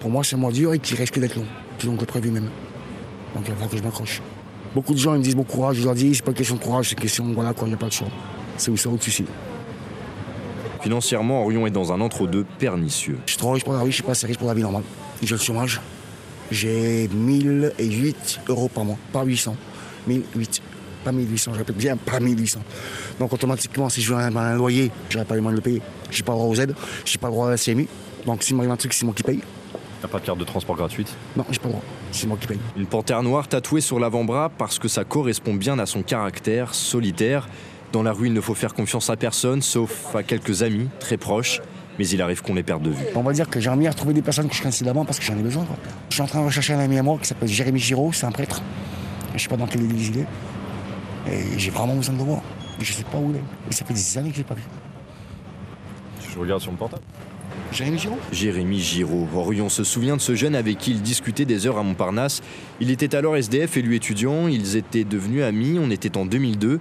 Pour 0.00 0.10
moi, 0.10 0.24
c'est 0.24 0.36
un 0.36 0.38
mois 0.38 0.52
dur 0.52 0.72
et 0.74 0.78
qui 0.78 0.94
risque 0.94 1.18
d'être 1.18 1.36
long, 1.36 1.46
plus 1.78 1.88
long 1.88 1.96
que 1.96 2.04
prévu 2.04 2.30
même. 2.30 2.50
Donc 3.34 3.44
il 3.44 3.50
va 3.50 3.54
falloir 3.54 3.70
que 3.70 3.76
je 3.76 3.82
m'accroche. 3.82 4.22
Beaucoup 4.74 4.92
de 4.92 4.98
gens 4.98 5.14
ils 5.14 5.18
me 5.18 5.24
disent 5.24 5.36
bon 5.36 5.44
courage, 5.44 5.76
je 5.76 5.84
leur 5.84 5.94
dis 5.94 6.14
c'est 6.14 6.22
pas 6.22 6.30
une 6.30 6.36
question 6.36 6.56
de 6.56 6.60
courage, 6.60 6.88
c'est 6.88 6.94
une 6.94 7.00
question 7.00 7.24
voilà 7.32 7.52
quoi, 7.54 7.66
il 7.66 7.70
n'y 7.70 7.74
a 7.74 7.78
pas 7.78 7.88
de 7.88 7.92
choix. 7.92 8.08
C'est 8.56 8.70
où 8.70 8.76
ça 8.76 8.88
ou 8.88 8.98
suicide. 9.00 9.26
Financièrement, 10.82 11.42
Orion 11.42 11.66
est 11.66 11.70
dans 11.70 11.92
un 11.92 12.00
entre-deux 12.00 12.44
pernicieux. 12.58 13.18
Je 13.26 13.32
suis 13.32 13.38
trop 13.38 13.52
riche 13.52 13.64
pour 13.64 13.72
la 13.72 13.84
vie, 13.84 13.90
je 13.90 13.96
suis 13.96 14.02
pas 14.02 14.12
assez 14.12 14.26
riche 14.26 14.38
pour 14.38 14.48
la 14.48 14.54
vie 14.54 14.62
normale. 14.62 14.84
J'ai 15.22 15.34
le 15.34 15.40
chômage, 15.40 15.80
j'ai 16.50 17.08
1008 17.08 18.40
euros 18.48 18.68
par 18.68 18.84
mois, 18.84 18.98
pas 19.12 19.24
800. 19.24 19.56
1008, 20.06 20.62
pas 21.04 21.12
1800, 21.12 21.52
je 21.54 21.58
répète 21.58 21.76
bien, 21.76 21.96
pas 21.96 22.20
1800. 22.20 22.60
Donc 23.18 23.32
automatiquement, 23.32 23.88
si 23.88 24.00
je 24.02 24.12
veux 24.12 24.20
un, 24.20 24.54
loyer, 24.54 24.90
je 25.08 25.16
n'aurai 25.16 25.26
pas 25.26 25.34
les 25.34 25.40
moyens 25.40 25.60
de 25.60 25.68
le 25.68 25.70
payer. 25.70 25.82
Je 26.10 26.18
n'ai 26.18 26.24
pas 26.24 26.32
le 26.32 26.38
droit 26.38 26.48
aux 26.48 26.54
aides, 26.54 26.74
je 27.04 27.12
n'ai 27.12 27.18
pas 27.18 27.28
le 27.28 27.32
droit 27.32 27.48
à 27.48 27.50
la 27.50 27.58
CMU. 27.58 27.88
Donc 28.24 28.42
s'il 28.42 28.56
m'arrive 28.56 28.72
un 28.72 28.76
truc, 28.76 28.92
c'est 28.92 29.04
moi 29.04 29.14
qui 29.14 29.22
paye. 29.22 29.40
T'as 30.00 30.08
pas 30.08 30.18
de 30.18 30.26
carte 30.26 30.38
de 30.38 30.44
transport 30.44 30.76
gratuite? 30.76 31.12
Non, 31.36 31.44
j'ai 31.50 31.58
pas 31.58 31.68
le 31.68 31.72
droit. 31.72 31.84
C'est 32.12 32.26
moi 32.26 32.36
qui 32.40 32.46
paye. 32.46 32.58
Une 32.76 32.86
panthère 32.86 33.22
noire 33.22 33.48
tatouée 33.48 33.80
sur 33.80 33.98
l'avant-bras 33.98 34.50
parce 34.56 34.78
que 34.78 34.88
ça 34.88 35.04
correspond 35.04 35.54
bien 35.54 35.78
à 35.78 35.86
son 35.86 36.02
caractère 36.02 36.74
solitaire. 36.74 37.48
Dans 37.92 38.02
la 38.02 38.12
rue, 38.12 38.26
il 38.26 38.32
ne 38.32 38.40
faut 38.40 38.54
faire 38.54 38.74
confiance 38.74 39.10
à 39.10 39.16
personne, 39.16 39.62
sauf 39.62 40.14
à 40.14 40.22
quelques 40.22 40.62
amis 40.62 40.88
très 41.00 41.16
proches 41.16 41.60
mais 41.98 42.08
il 42.08 42.22
arrive 42.22 42.42
qu'on 42.42 42.54
les 42.54 42.62
perde 42.62 42.82
de 42.82 42.90
vue. 42.90 43.04
On 43.14 43.22
va 43.22 43.32
dire 43.32 43.48
que 43.48 43.60
j'ai 43.60 43.70
envie 43.70 43.84
de 43.84 43.90
retrouver 43.90 44.14
des 44.14 44.22
personnes 44.22 44.48
que 44.48 44.54
je 44.54 44.60
connaissais 44.60 44.84
d'avant 44.84 45.04
parce 45.04 45.18
que 45.18 45.24
j'en 45.24 45.36
ai 45.38 45.42
besoin. 45.42 45.66
Je 46.08 46.14
suis 46.14 46.22
en 46.22 46.26
train 46.26 46.40
de 46.40 46.46
rechercher 46.46 46.74
un 46.74 46.80
ami 46.80 46.98
à 46.98 47.02
moi 47.02 47.18
qui 47.20 47.28
s'appelle 47.28 47.48
Jérémy 47.48 47.80
Giraud, 47.80 48.12
c'est 48.12 48.26
un 48.26 48.32
prêtre. 48.32 48.62
Je 49.34 49.42
sais 49.42 49.48
pas 49.48 49.56
dans 49.56 49.66
quelle 49.66 49.84
église 49.84 50.08
il 50.08 50.18
est. 50.20 50.26
Et 51.32 51.58
j'ai 51.58 51.70
vraiment 51.70 51.94
besoin 51.94 52.14
de 52.14 52.20
le 52.20 52.24
voir. 52.24 52.42
Je 52.80 52.92
sais 52.92 53.04
pas 53.04 53.18
où 53.18 53.30
il 53.30 53.36
est. 53.36 53.44
Et 53.70 53.74
ça 53.74 53.84
fait 53.84 53.94
des 53.94 54.18
années 54.18 54.30
que 54.30 54.36
je 54.36 54.40
l'ai 54.40 54.46
pas 54.46 54.54
vu. 54.54 54.62
Je 56.32 56.38
regarde 56.38 56.60
sur 56.60 56.70
mon 56.70 56.78
portable. 56.78 57.02
Jérémy 57.72 57.98
Giraud? 57.98 58.18
Jérémy 58.32 58.78
Giraud. 58.78 59.26
Orion 59.34 59.68
se 59.68 59.84
souvient 59.84 60.16
de 60.16 60.20
ce 60.20 60.34
jeune 60.34 60.54
avec 60.54 60.78
qui 60.78 60.92
il 60.92 61.02
discutait 61.02 61.44
des 61.44 61.66
heures 61.66 61.78
à 61.78 61.82
Montparnasse. 61.82 62.42
Il 62.80 62.90
était 62.90 63.14
alors 63.14 63.36
SDF 63.36 63.76
et 63.76 63.82
lui 63.82 63.96
étudiant. 63.96 64.46
Ils 64.46 64.76
étaient 64.76 65.04
devenus 65.04 65.42
amis. 65.42 65.78
On 65.80 65.90
était 65.90 66.16
en 66.16 66.26
2002. 66.26 66.80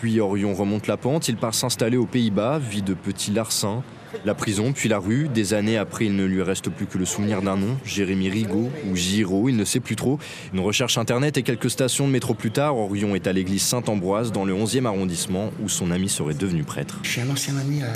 Puis 0.00 0.20
Orion 0.20 0.54
remonte 0.54 0.86
la 0.86 0.96
pente. 0.96 1.28
Il 1.28 1.36
part 1.36 1.54
s'installer 1.54 1.96
aux 1.96 2.06
Pays-Bas, 2.06 2.58
vie 2.58 2.82
de 2.82 2.94
petit 2.94 3.30
larcin. 3.30 3.82
La 4.24 4.34
prison, 4.34 4.72
puis 4.72 4.88
la 4.88 4.98
rue. 4.98 5.28
Des 5.28 5.54
années 5.54 5.76
après, 5.76 6.06
il 6.06 6.16
ne 6.16 6.24
lui 6.24 6.42
reste 6.42 6.70
plus 6.70 6.86
que 6.86 6.98
le 6.98 7.04
souvenir 7.04 7.42
d'un 7.42 7.56
nom, 7.56 7.76
Jérémy 7.84 8.28
Rigaud 8.28 8.70
ou 8.90 8.96
Giraud, 8.96 9.48
il 9.48 9.56
ne 9.56 9.64
sait 9.64 9.80
plus 9.80 9.96
trop. 9.96 10.18
Une 10.52 10.60
recherche 10.60 10.98
internet 10.98 11.36
et 11.36 11.42
quelques 11.42 11.70
stations 11.70 12.06
de 12.06 12.12
métro 12.12 12.34
plus 12.34 12.50
tard, 12.50 12.76
Orion 12.76 13.14
est 13.14 13.26
à 13.26 13.32
l'église 13.32 13.62
Saint-Ambroise, 13.62 14.32
dans 14.32 14.44
le 14.44 14.54
11e 14.54 14.86
arrondissement, 14.86 15.50
où 15.62 15.68
son 15.68 15.90
ami 15.90 16.08
serait 16.08 16.34
devenu 16.34 16.62
prêtre. 16.64 16.98
Je 17.02 17.10
suis 17.10 17.20
un 17.20 17.30
ancien 17.30 17.56
ami 17.56 17.82
à 17.82 17.86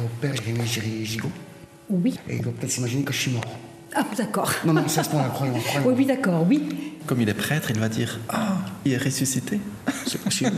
mon 0.00 0.08
père, 0.20 0.34
Jérémy 0.36 1.04
Gigot. 1.04 1.30
Oui. 1.88 2.18
Et 2.28 2.36
il 2.36 2.42
doit 2.42 2.52
peut-être 2.52 2.70
s'imaginer 2.72 3.04
que 3.04 3.12
je 3.12 3.18
suis 3.18 3.30
mort. 3.30 3.58
Ah, 3.94 4.04
d'accord. 4.16 4.52
Non, 4.64 4.72
non, 4.72 4.84
c'est 4.88 5.00
à 5.00 5.04
ce 5.04 5.10
point-là, 5.10 5.30
croyez-moi. 5.32 5.60
oui, 5.84 5.94
oui, 5.96 6.06
d'accord, 6.06 6.44
oui. 6.46 6.62
Comme 7.06 7.20
il 7.20 7.28
est 7.28 7.34
prêtre, 7.34 7.70
il 7.70 7.78
va 7.78 7.88
dire 7.88 8.18
Ah, 8.28 8.56
il 8.84 8.92
est 8.92 8.96
ressuscité. 8.98 9.60
C'est 10.06 10.20
possible. 10.20 10.52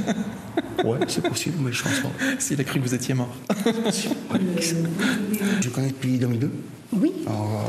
Ouais, 0.85 0.99
c'est 1.08 1.26
possible, 1.26 1.56
mais 1.61 1.73
je 1.73 1.82
pense 1.82 2.00
pas. 2.00 2.11
S'il 2.38 2.61
a 2.61 2.64
cru 2.64 2.80
que 2.80 2.85
vous 2.85 2.94
étiez 2.94 3.14
mort. 3.14 3.35
je 5.61 5.68
connais 5.68 5.88
depuis 5.88 6.18
2002. 6.18 6.50
Oui. 6.92 7.12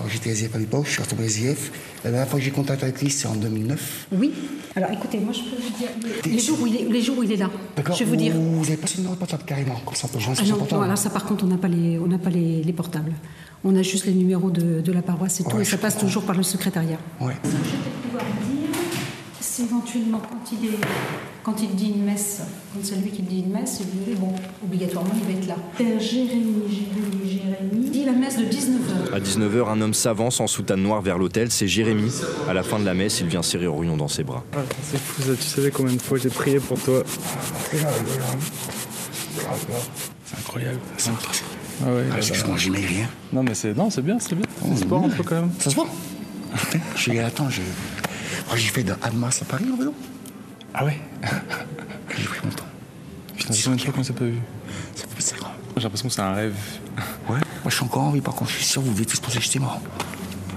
J'étais 0.09 0.33
SIF 0.33 0.55
à 0.55 0.57
l'époque, 0.57 0.85
je 0.85 0.91
suis 0.91 1.01
retombé 1.01 1.27
SIF. 1.27 1.71
La 2.03 2.11
dernière 2.11 2.27
fois 2.27 2.39
que 2.39 2.45
j'ai 2.45 2.51
contact 2.51 2.83
avec 2.83 3.01
lui, 3.01 3.09
c'est 3.09 3.27
en 3.27 3.35
2009. 3.35 4.07
Oui. 4.13 4.31
Alors 4.75 4.91
écoutez, 4.91 5.19
moi 5.19 5.33
je 5.33 5.41
peux 5.41 5.61
vous 5.61 5.77
dire 5.77 5.89
les 6.25 6.39
jours 6.39 6.57
où 6.61 6.67
il 6.67 6.75
est, 6.75 6.83
les 6.89 7.01
jours 7.01 7.17
où 7.17 7.23
il 7.23 7.31
est 7.31 7.37
là. 7.37 7.49
D'accord. 7.75 7.95
Je 7.95 8.03
vais 8.03 8.09
vous 8.09 8.15
dire. 8.15 8.33
Vous 8.33 8.61
n'avez 8.61 8.77
pas 8.77 8.87
numéro 8.95 9.15
de 9.15 9.19
portable 9.19 9.43
carrément, 9.45 9.75
comme 9.83 9.95
ça 9.95 10.07
on 10.09 10.13
peut 10.13 10.19
joindre 10.19 10.39
ah, 10.41 10.47
non, 10.47 10.67
non, 10.71 10.81
alors 10.81 10.97
ça 10.97 11.09
par 11.09 11.25
contre, 11.25 11.43
on 11.43 11.47
n'a 11.47 11.57
pas, 11.57 11.67
les, 11.67 11.99
on 11.99 12.17
pas 12.17 12.29
les, 12.29 12.63
les, 12.63 12.73
portables. 12.73 13.13
On 13.63 13.75
a 13.75 13.81
juste 13.81 14.05
les 14.05 14.13
numéros 14.13 14.51
de, 14.51 14.79
de 14.79 14.91
la 14.91 15.01
paroisse 15.01 15.41
et 15.41 15.43
tout, 15.43 15.59
et 15.59 15.65
ça 15.65 15.77
passe 15.77 15.97
toujours 15.97 16.23
par 16.23 16.37
le 16.37 16.43
secrétariat. 16.43 16.99
Ouais. 17.19 17.33
Que 17.43 17.49
je 17.49 17.55
vais 17.55 17.59
pouvoir 18.03 18.23
éventuellement 19.61 20.19
quand 20.19 20.51
il, 20.51 20.65
est, 20.69 20.77
quand 21.43 21.55
il 21.61 21.75
dit 21.75 21.91
une 21.95 22.03
messe, 22.05 22.41
quand 22.73 22.79
c'est 22.83 22.95
lui 22.95 23.11
qui 23.11 23.21
dit 23.21 23.39
une 23.39 23.51
messe, 23.51 23.81
bon, 24.17 24.33
obligatoirement 24.63 25.11
il 25.15 25.33
va 25.33 25.39
être 25.39 25.47
là. 25.47 25.55
Père 25.77 25.99
Jérémy, 25.99 26.63
Jérémy, 26.69 27.29
Jérémy, 27.29 27.89
dit 27.89 28.05
la 28.05 28.11
messe 28.13 28.37
de 28.37 28.43
19h. 28.45 29.13
À 29.13 29.19
19h, 29.19 29.69
un 29.69 29.81
homme 29.81 29.93
s'avance 29.93 30.39
en 30.39 30.47
soutane 30.47 30.81
noire 30.81 31.01
vers 31.01 31.17
l'hôtel, 31.17 31.51
c'est 31.51 31.67
Jérémy. 31.67 32.11
À 32.47 32.53
la 32.53 32.63
fin 32.63 32.79
de 32.79 32.85
la 32.85 32.93
messe, 32.93 33.19
il 33.21 33.27
vient 33.27 33.41
serrer 33.43 33.67
Orion 33.67 33.97
dans 33.97 34.07
ses 34.07 34.23
bras. 34.23 34.43
Ah, 34.53 34.59
c'est 34.83 34.99
fou 34.99 35.21
ça, 35.21 35.35
tu 35.35 35.43
savais 35.47 35.71
combien 35.71 35.95
de 35.95 36.01
fois 36.01 36.17
j'ai 36.17 36.29
prié 36.29 36.59
pour 36.59 36.79
toi. 36.79 37.03
C'est 40.25 40.37
incroyable. 40.37 40.79
Ah 41.81 41.93
ouais, 41.93 42.03
Ah, 42.11 42.17
Excuse-moi, 42.17 42.57
j'y 42.57 42.69
mets 42.71 42.85
rien. 42.85 43.07
Non, 43.31 43.43
mais 43.43 43.53
c'est 43.53 43.75
non, 43.75 43.89
c'est 43.89 44.01
bien, 44.01 44.17
c'est 44.19 44.35
bien. 44.35 44.45
Oh, 44.61 44.67
C'est 44.75 44.83
sport 44.83 45.03
un 45.03 45.09
peu 45.09 45.23
quand 45.23 45.35
même. 45.35 45.51
Ça 45.59 45.69
se 45.69 45.75
voit 45.75 45.87
Putain, 46.55 46.79
j'ai 46.95 47.19
attends, 47.19 47.49
j'ai. 47.49 47.61
Oh, 48.51 48.55
j'ai 48.55 48.69
fait 48.69 48.83
de 48.83 48.93
Almas 49.01 49.39
à 49.41 49.45
Paris 49.45 49.65
en 49.71 49.77
vélo. 49.77 49.93
Ah 50.73 50.85
ouais 50.85 50.99
J'ai 52.17 52.25
pris 52.25 52.39
mon 52.43 52.51
temps. 52.51 52.63
Putain, 53.35 53.53
c'est 53.53 53.63
combien 53.63 53.77
de 53.77 53.81
fois 53.81 53.93
qu'on 53.93 54.03
s'est 54.03 54.13
pas 54.13 54.25
vu 54.25 54.39
Ça 54.95 55.05
fait 55.07 55.21
c'est 55.21 55.37
grand. 55.37 55.51
J'ai 55.77 55.83
l'impression 55.83 56.07
que 56.07 56.13
c'est 56.13 56.21
un 56.21 56.33
rêve. 56.33 56.55
Ouais, 57.29 57.37
moi 57.37 57.69
je 57.69 57.75
suis 57.75 57.83
encore 57.85 58.03
en 58.03 58.11
vie 58.11 58.21
par 58.21 58.33
contre, 58.35 58.51
je 58.51 58.57
suis 58.57 58.65
sûr 58.65 58.81
que 58.81 58.87
vous 58.87 59.01
êtes 59.01 59.07
tous 59.07 59.19
pensés 59.19 59.37
que 59.37 59.43
j'étais 59.43 59.59
mort. 59.59 59.79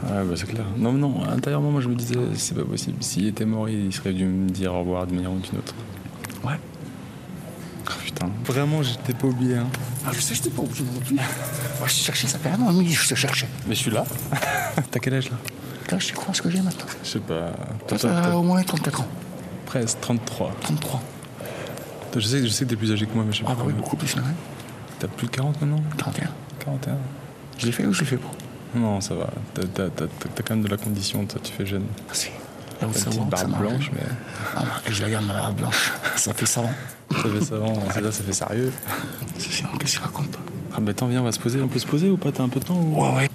Ouais, 0.05 0.25
bah 0.25 0.35
c'est 0.37 0.47
clair. 0.47 0.65
Non, 0.77 0.93
non, 0.93 1.23
intérieurement, 1.29 1.71
moi 1.71 1.81
je 1.81 1.89
me 1.89 1.95
disais, 1.95 2.17
c'est 2.35 2.55
pas 2.55 2.65
possible. 2.65 3.03
S'il 3.03 3.27
était 3.27 3.45
mort, 3.45 3.69
il 3.69 3.93
serait 3.93 4.13
dû 4.13 4.25
me 4.25 4.49
dire 4.49 4.75
au 4.75 4.81
revoir 4.81 5.07
d'une 5.07 5.17
manière 5.17 5.33
ou 5.33 5.39
d'une 5.39 5.59
autre. 5.59 5.75
Ouais. 6.43 6.59
Oh, 7.87 7.93
putain, 8.03 8.29
vraiment, 8.45 8.83
je 8.83 8.95
t'ai 8.95 9.13
pas 9.13 9.27
oublié. 9.29 9.57
Hein. 9.57 9.69
Ah, 10.07 10.11
je 10.13 10.21
sais, 10.21 10.35
je 10.35 10.43
t'ai 10.43 10.51
pas 10.51 10.63
oublié 10.63 10.85
non 10.85 11.01
plus. 11.01 11.15
Moi 11.15 11.87
je 11.87 11.93
cherchais, 11.93 12.27
ça 12.27 12.39
fait 12.39 12.51
un 12.51 12.61
an 12.63 12.71
et 12.71 12.75
demi 12.75 12.93
je 12.93 13.09
te 13.09 13.15
cherchais. 13.15 13.49
Mais 13.69 13.75
je 13.75 13.81
suis 13.81 13.91
là. 13.91 14.05
T'as 14.91 14.99
quel 14.99 15.15
âge 15.15 15.31
là? 15.31 15.37
Je 15.99 16.07
sais 16.07 16.13
quoi 16.15 16.33
ce 16.35 16.43
que 16.43 16.51
j'ai 16.51 16.61
maintenant 16.61 16.87
Je 17.05 17.09
sais 17.09 17.19
pas. 17.21 17.53
T'as 17.87 17.97
t'as- 17.99 18.37
au 18.37 18.43
moins 18.43 18.63
34 18.63 19.01
ans. 19.03 19.07
Presque 19.67 20.01
33. 20.01 20.53
33. 20.61 21.01
Toi, 22.13 22.21
Je 22.21 22.27
sais, 22.27 22.43
je 22.43 22.49
sais 22.49 22.65
que 22.65 22.71
t'es 22.71 22.77
plus 22.77 22.93
âgé 22.93 23.07
que 23.07 23.15
moi, 23.15 23.25
mais 23.27 23.33
je 23.33 23.39
sais 23.39 23.45
pas. 23.45 23.51
Ah, 23.53 23.57
bah 23.57 23.65
oui, 23.67 23.73
beaucoup 23.73 23.97
plus, 23.97 24.15
là. 24.17 24.23
hein. 24.27 24.33
T'as 24.99 25.09
plus 25.09 25.27
de 25.27 25.33
40 25.33 25.61
maintenant 25.61 25.83
41. 25.97 26.29
41. 26.61 26.97
Je 27.59 27.67
l'ai 27.67 27.73
fait 27.73 27.87
ou 27.87 27.93
je 27.93 28.01
l'ai 28.01 28.07
fait 28.07 28.17
pas? 28.19 28.29
Non, 28.75 29.01
ça 29.01 29.15
va. 29.15 29.29
T'as, 29.55 29.63
t'as- 29.67 29.91
t'as- 29.91 30.07
t'as 30.35 30.43
quand 30.43 30.55
même 30.55 30.65
de 30.65 30.69
la 30.69 30.77
condition, 30.77 31.25
toi, 31.27 31.41
tu 31.43 31.53
fais 31.53 31.67
jeune. 31.67 31.85
Merci. 32.07 32.29
T'as 32.79 32.87
Là, 32.87 32.93
vous 32.93 32.99
une 32.99 33.05
petite 33.29 33.37
ça 33.39 33.47
barbe 33.47 33.61
blanche, 33.61 33.91
mais 33.95 34.01
Ah, 34.57 34.63
et 34.89 34.93
je 34.93 35.03
la 35.03 35.11
garde 35.11 35.27
ma 35.27 35.35
barbe 35.35 35.57
blanche. 35.57 35.93
Ça 36.17 36.33
fait 36.35 36.47
savant. 36.47 36.71
ça 37.11 37.17
fait 37.29 37.45
savant. 37.45 37.75
C'est 37.93 38.01
là, 38.01 38.13
ça 38.13 38.23
fait 38.25 38.33
sérieux. 38.33 38.73
C'est 39.39 39.49
qu'est-ce 39.79 39.93
qu'il 39.93 40.01
raconte 40.03 40.39
Ah, 40.75 40.81
bah 40.81 40.91
attends, 40.91 41.07
viens, 41.07 41.21
on 41.21 41.25
va 41.25 41.33
se 41.33 41.39
poser. 41.39 41.61
On 41.63 41.69
peut 41.69 41.79
se 41.79 41.87
poser 41.87 42.09
ou 42.11 42.17
pas? 42.17 42.33
T'as 42.33 42.43
un 42.43 42.49
peu 42.49 42.61
de 42.61 42.65
temps 42.65 42.75
ou... 42.81 43.01
Ouais, 43.03 43.15
ouais. 43.17 43.31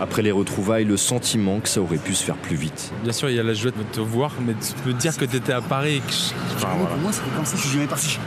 Après 0.00 0.22
les 0.22 0.30
retrouvailles, 0.32 0.84
le 0.86 0.96
sentiment 0.96 1.60
que 1.60 1.68
ça 1.68 1.80
aurait 1.80 1.98
pu 1.98 2.14
se 2.14 2.24
faire 2.24 2.36
plus 2.36 2.56
vite. 2.56 2.90
Bien 3.02 3.12
sûr, 3.12 3.28
il 3.28 3.36
y 3.36 3.40
a 3.40 3.42
la 3.42 3.52
joie 3.52 3.70
de 3.70 3.82
te 3.92 4.00
voir, 4.00 4.32
mais 4.46 4.54
de 4.54 4.88
me 4.88 4.94
dire 4.98 5.14
que 5.16 5.26
t'étais 5.26 5.52
à 5.52 5.60
Paris 5.60 5.96
et 5.96 6.00
que 6.00 6.10
je- 6.10 6.34
Enfin, 6.56 6.68
Moi, 6.68 6.76
voilà. 6.78 6.88
Pour 6.94 6.98
moi, 7.02 7.12
c'était 7.12 7.30
comme 7.36 7.44
ça, 7.44 7.56
je 7.56 7.60
suis 7.62 7.70
jamais 7.70 7.86
parti. 7.86 8.18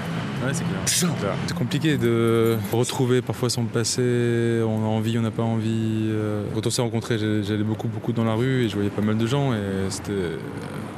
Ouais, 0.45 0.51
c'est 0.53 0.63
clair. 0.65 1.33
C'est 1.47 1.57
compliqué 1.57 1.97
de 1.97 2.57
retrouver 2.71 3.21
parfois 3.21 3.49
son 3.49 3.63
passé, 3.63 4.61
on 4.67 4.83
a 4.83 4.87
envie, 4.87 5.17
on 5.17 5.21
n'a 5.21 5.31
pas 5.31 5.41
envie. 5.43 6.09
euh. 6.11 6.43
Quand 6.53 6.67
on 6.67 6.69
s'est 6.69 6.81
rencontrés, 6.81 7.17
j'allais 7.17 7.63
beaucoup, 7.63 7.87
beaucoup 7.87 8.11
dans 8.11 8.25
la 8.25 8.33
rue 8.33 8.65
et 8.65 8.69
je 8.69 8.75
voyais 8.75 8.89
pas 8.89 9.01
mal 9.01 9.17
de 9.17 9.25
gens 9.25 9.53
et 9.53 9.57
c'était 9.89 10.11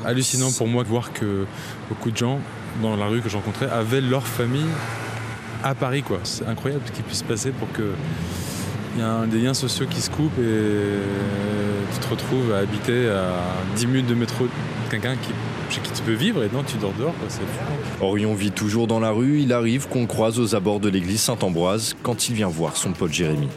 hallucinant 0.04 0.51
pour 0.51 0.68
moi 0.68 0.84
de 0.84 0.89
voir 0.89 1.13
que 1.13 1.46
beaucoup 1.89 2.10
de 2.12 2.18
gens 2.18 2.39
dans 2.82 2.96
la 2.96 3.06
rue 3.06 3.22
que 3.22 3.30
je 3.30 3.36
rencontrais 3.36 3.70
avaient 3.70 4.01
leur 4.01 4.25
famille 4.25 4.65
à 5.66 5.76
Paris. 5.76 6.04
quoi. 6.04 6.20
C'est 6.24 6.46
incroyable 6.46 6.84
ce 6.86 6.92
qui 6.92 7.02
puisse 7.02 7.20
se 7.20 7.24
passer 7.24 7.52
pour 7.52 7.72
que 7.74 7.94
il 8.96 9.02
y 9.02 9.04
a 9.04 9.10
un- 9.10 9.28
des 9.28 9.40
liens 9.40 9.54
sociaux 9.54 9.86
qui 9.90 10.00
se 10.00 10.10
coupent 10.10 10.40
et 10.40 11.02
tu 11.94 12.00
te 12.00 12.08
retrouves 12.10 12.54
à 12.54 12.60
habiter 12.60 13.10
à 13.10 13.28
10 13.76 13.88
minutes 13.88 14.08
de 14.08 14.16
métro 14.16 14.48
quelqu'un 14.90 15.16
qui, 15.16 15.32
chez 15.70 15.82
qui 15.82 15.92
tu 15.92 16.02
peux 16.02 16.14
vivre 16.14 16.44
et 16.44 16.50
non, 16.54 16.64
tu 16.64 16.78
dors 16.78 16.94
dehors. 16.94 17.14
quoi. 17.20 17.28
C'est 17.28 17.42
fou. 17.42 18.06
Orion 18.06 18.34
vit 18.36 18.52
toujours 18.52 18.88
dans 18.88 19.02
la 19.02 19.10
rue, 19.12 19.42
il 19.42 19.52
arrive 19.52 19.90
qu'on 19.90 20.02
le 20.02 20.08
croise 20.08 20.40
aux 20.40 20.56
abords 20.56 20.80
de 20.80 20.88
l'église 20.88 21.20
Saint-Ambroise 21.20 21.94
quand 22.04 22.30
il 22.30 22.36
vient 22.36 22.48
voir 22.48 22.78
son 22.78 22.94
pote 22.94 23.12
Jérémy. 23.12 23.50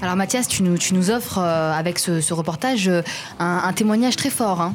Alors 0.00 0.16
Mathias, 0.16 0.48
tu 0.48 0.62
nous, 0.64 0.78
tu 0.78 0.94
nous 0.94 1.10
offres 1.10 1.38
euh, 1.38 1.72
avec 1.72 1.98
ce, 2.00 2.20
ce 2.20 2.34
reportage 2.34 2.88
euh, 2.88 3.02
un, 3.38 3.60
un 3.64 3.72
témoignage 3.72 4.16
très 4.16 4.30
fort. 4.30 4.60
hein. 4.60 4.74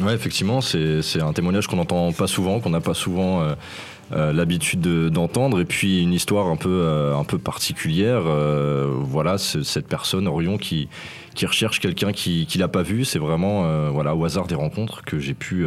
Ouais, 0.00 0.14
effectivement, 0.14 0.60
c'est 0.60 1.20
un 1.20 1.32
témoignage 1.32 1.68
qu'on 1.68 1.76
n'entend 1.76 2.12
pas 2.12 2.26
souvent, 2.26 2.60
qu'on 2.60 2.70
n'a 2.70 2.80
pas 2.80 2.92
souvent 2.92 3.40
euh, 3.40 3.54
euh, 4.12 4.32
l'habitude 4.32 4.80
de- 4.80 5.08
d'entendre, 5.08 5.58
et 5.60 5.64
puis 5.64 6.02
une 6.02 6.12
histoire 6.12 6.48
un 6.48 6.56
peu, 6.56 6.82
euh, 6.82 7.16
un 7.16 7.24
peu 7.24 7.38
particulière. 7.38 8.22
voilà, 9.00 9.38
cette 9.38 9.88
personne, 9.88 10.28
Orion, 10.28 10.58
qui, 10.58 10.88
qui 11.34 11.46
recherche 11.46 11.80
quelqu'un 11.80 12.12
qui 12.12 12.46
qui 12.46 12.58
l'a 12.58 12.68
pas 12.68 12.82
vu. 12.82 13.04
C'est 13.04 13.18
vraiment 13.18 13.90
voilà, 13.90 14.14
au 14.14 14.24
hasard 14.24 14.46
des 14.46 14.54
rencontres 14.54 15.02
que 15.02 15.18
j'ai 15.18 15.34
pu, 15.34 15.66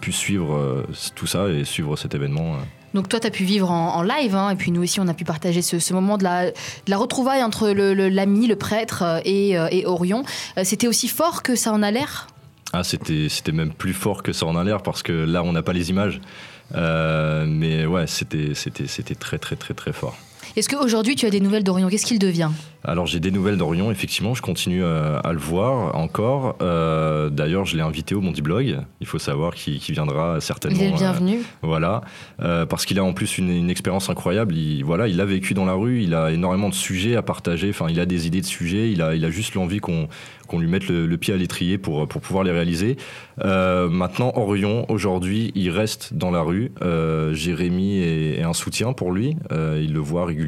pu 0.00 0.12
suivre 0.12 0.84
tout 1.14 1.26
ça 1.26 1.48
et 1.48 1.64
suivre 1.64 1.96
cet 1.96 2.14
événement. 2.14 2.56
Donc 2.92 3.08
toi, 3.08 3.18
tu 3.18 3.26
as 3.26 3.30
pu 3.30 3.44
vivre 3.44 3.70
en, 3.70 4.02
live, 4.02 4.36
hein, 4.36 4.50
et 4.50 4.56
puis 4.56 4.70
nous 4.70 4.82
aussi, 4.82 5.00
on 5.00 5.08
a 5.08 5.14
pu 5.14 5.24
partager 5.24 5.62
ce, 5.62 5.92
moment 5.92 6.16
de 6.16 6.24
la, 6.24 6.50
de 6.50 6.52
la 6.88 6.96
retrouvaille 6.96 7.42
entre 7.42 7.68
l'ami, 7.68 8.46
le, 8.46 8.56
prêtre 8.56 9.20
et, 9.24 9.50
et 9.52 9.86
Orion. 9.86 10.24
C'était 10.64 10.88
aussi 10.88 11.08
fort 11.08 11.42
que 11.42 11.54
ça 11.54 11.72
en 11.72 11.82
a 11.82 11.90
l'air? 11.90 12.28
Ah, 12.76 12.82
c'était 12.82 13.28
c'était 13.28 13.52
même 13.52 13.72
plus 13.72 13.92
fort 13.92 14.24
que 14.24 14.32
ça 14.32 14.46
en 14.46 14.56
a 14.56 14.64
l'air 14.64 14.82
parce 14.82 15.04
que 15.04 15.12
là, 15.12 15.44
on 15.44 15.52
n'a 15.52 15.62
pas 15.62 15.72
les 15.72 15.90
images. 15.90 16.20
Euh, 16.74 17.46
mais 17.46 17.86
ouais, 17.86 18.08
c'était 18.08 18.54
c'était 18.54 18.88
c'était 18.88 19.14
très 19.14 19.38
très 19.38 19.54
très 19.54 19.74
très 19.74 19.92
fort. 19.92 20.18
Est-ce 20.56 20.68
qu'aujourd'hui, 20.68 21.16
tu 21.16 21.26
as 21.26 21.30
des 21.30 21.40
nouvelles 21.40 21.64
d'Orion? 21.64 21.88
Qu'est-ce 21.88 22.06
qu'il 22.06 22.18
devient? 22.20 22.50
Alors 22.86 23.06
j'ai 23.06 23.18
des 23.18 23.30
nouvelles 23.30 23.56
d'Orion, 23.56 23.90
effectivement, 23.90 24.34
je 24.34 24.42
continue 24.42 24.84
euh, 24.84 25.18
à 25.24 25.32
le 25.32 25.38
voir 25.38 25.96
encore. 25.96 26.56
Euh, 26.60 27.30
D'ailleurs, 27.30 27.64
je 27.64 27.76
l'ai 27.76 27.82
invité 27.82 28.14
au 28.14 28.20
Mondi 28.20 28.42
Blog. 28.42 28.78
Il 29.00 29.06
faut 29.06 29.18
savoir 29.18 29.54
qu'il 29.54 29.80
viendra 29.94 30.38
certainement. 30.40 30.76
Il 30.78 30.84
est 30.84 30.88
le 30.90 30.94
euh, 30.94 30.98
bienvenu. 30.98 31.38
voilà, 31.62 32.02
Euh, 32.40 32.66
parce 32.66 32.84
qu'il 32.84 32.98
a 32.98 33.04
en 33.04 33.14
plus 33.14 33.38
une, 33.38 33.48
une 33.50 33.70
expérience 33.70 34.10
incroyable. 34.10 34.54
Il, 34.54 34.84
voilà, 34.84 35.08
il 35.08 35.20
a 35.20 35.24
vécu 35.24 35.54
dans 35.54 35.64
la 35.64 35.72
rue, 35.72 36.02
il 36.02 36.14
a 36.14 36.30
énormément 36.30 36.68
de 36.68 36.74
sujets 36.74 37.16
à 37.16 37.22
partager. 37.22 37.70
Enfin, 37.70 37.86
il 37.88 37.98
a 37.98 38.06
des 38.06 38.26
idées 38.26 38.42
de 38.42 38.46
sujets. 38.46 38.92
Il 38.92 39.00
a, 39.00 39.14
il 39.14 39.24
a 39.24 39.30
juste 39.30 39.54
l'envie 39.54 39.78
qu'on 39.80 40.08
qu'on 40.46 40.58
lui 40.58 40.68
mette 40.68 40.88
le, 40.88 41.06
le 41.06 41.16
pied 41.16 41.32
à 41.32 41.38
l'étrier 41.38 41.78
pour, 41.78 42.06
pour 42.06 42.20
pouvoir 42.20 42.44
les 42.44 42.50
réaliser. 42.52 42.98
Euh, 43.42 43.88
maintenant, 43.88 44.30
Orion, 44.36 44.84
aujourd'hui, 44.90 45.52
il 45.54 45.70
reste 45.70 46.12
dans 46.12 46.30
la 46.30 46.42
rue. 46.42 46.70
Euh, 46.82 47.32
Jérémy 47.32 47.96
est, 48.00 48.40
est 48.40 48.42
un 48.42 48.52
soutien 48.52 48.92
pour 48.92 49.10
lui. 49.10 49.36
Euh, 49.52 49.80
il 49.82 49.94
le 49.94 50.00
voit 50.00 50.26
régulièrement. 50.26 50.43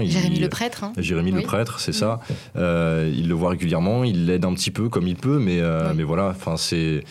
Il- 0.00 0.10
Jérémy 0.10 0.38
le 0.40 0.48
prêtre. 0.48 0.84
hein. 0.84 0.92
Jérémy 0.96 1.30
le 1.32 1.42
prêtre, 1.42 1.80
c'est 1.80 1.92
ça. 1.92 2.20
Euh, 2.56 3.10
il 3.14 3.28
le 3.28 3.34
voit 3.34 3.50
régulièrement, 3.50 4.04
il 4.04 4.26
l'aide 4.26 4.44
un 4.44 4.54
petit 4.54 4.70
peu 4.70 4.88
comme 4.88 5.06
il 5.06 5.16
peut, 5.16 5.38
mais, 5.38 5.60
euh, 5.60 5.88
Oui. 5.90 5.94
mais 5.98 6.02
voilà, 6.02 6.28
enfin 6.28 6.56
c'est. 6.56 7.02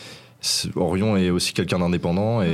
Orion 0.76 1.16
est 1.16 1.30
aussi 1.30 1.54
quelqu'un 1.54 1.80
d'indépendant 1.80 2.42
et, 2.42 2.48
Mm. 2.48 2.50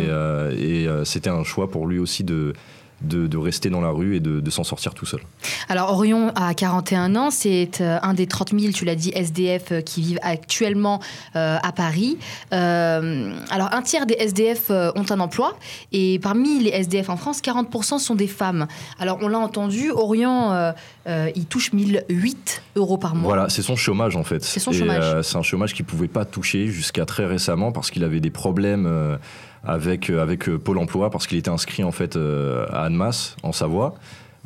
et, 0.59 0.87
euh, 0.87 1.03
c'était 1.05 1.29
un 1.31 1.43
choix 1.43 1.71
pour 1.71 1.87
lui 1.87 1.97
aussi 1.97 2.23
de, 2.23 2.53
de, 3.01 3.37
rester 3.37 3.69
dans 3.69 3.81
la 3.81 3.89
rue 3.89 4.15
et 4.15 4.19
de, 4.19 4.49
s'en 4.49 4.63
sortir 4.63 4.93
tout 4.93 5.05
seul. 5.05 5.21
Alors 5.67 5.91
Orion 5.91 6.31
a 6.35 6.53
41 6.53 7.15
ans, 7.15 7.29
c'est 7.29 7.81
euh, 7.81 7.99
un 8.01 8.13
des 8.13 8.25
30 8.25 8.59
000, 8.59 8.73
tu 8.73 8.83
l'as 8.83 8.95
dit, 8.95 9.11
SDF 9.13 9.71
euh, 9.71 9.81
qui 9.81 10.01
vivent 10.01 10.19
actuellement 10.23 10.99
euh, 11.35 11.57
à 11.61 11.71
Paris. 11.71 12.17
Alors 12.51 13.69
un 13.73 13.81
tiers 13.81 14.05
des 14.05 14.15
SDF 14.15 14.69
ont 14.69 15.05
un 15.09 15.19
emploi 15.19 15.57
et 15.91 16.19
parmi 16.19 16.59
les 16.59 16.71
SDF 16.71 17.09
en 17.09 17.17
France, 17.17 17.41
40% 17.41 17.99
sont 17.99 18.15
des 18.15 18.27
femmes. 18.27 18.67
Alors 18.99 19.19
on 19.21 19.27
l'a 19.27 19.39
entendu, 19.39 19.91
Orion, 19.91 20.73
il 21.07 21.45
touche 21.45 21.73
1008 21.73 22.63
euros 22.75 22.97
par 22.97 23.15
mois. 23.15 23.33
Voilà, 23.33 23.49
c'est 23.49 23.61
son 23.61 23.75
chômage 23.75 24.15
en 24.15 24.23
fait. 24.23 24.43
C'est 24.43 24.59
son 24.59 24.71
Et, 24.71 24.77
chômage. 24.79 25.03
euh, 25.03 25.21
c'est 25.23 25.37
un 25.37 25.41
chômage 25.43 25.73
qu'il 25.73 25.85
pouvait 25.85 26.07
pas 26.07 26.25
toucher 26.25 26.67
jusqu'à 26.67 27.05
très 27.05 27.25
récemment 27.25 27.71
parce 27.71 27.91
qu'il 27.91 28.03
avait 28.03 28.19
des 28.19 28.29
problèmes 28.29 28.85
euh, 28.87 29.17
avec, 29.63 30.09
euh, 30.09 30.21
avec 30.21 30.49
Pôle 30.49 30.77
emploi 30.77 31.09
parce 31.09 31.27
qu'il 31.27 31.37
était 31.37 31.49
inscrit 31.49 31.83
en 31.83 31.91
fait 31.91 32.15
à 32.17 32.83
Annemasse 32.83 33.35
en 33.43 33.51
Savoie. 33.51 33.95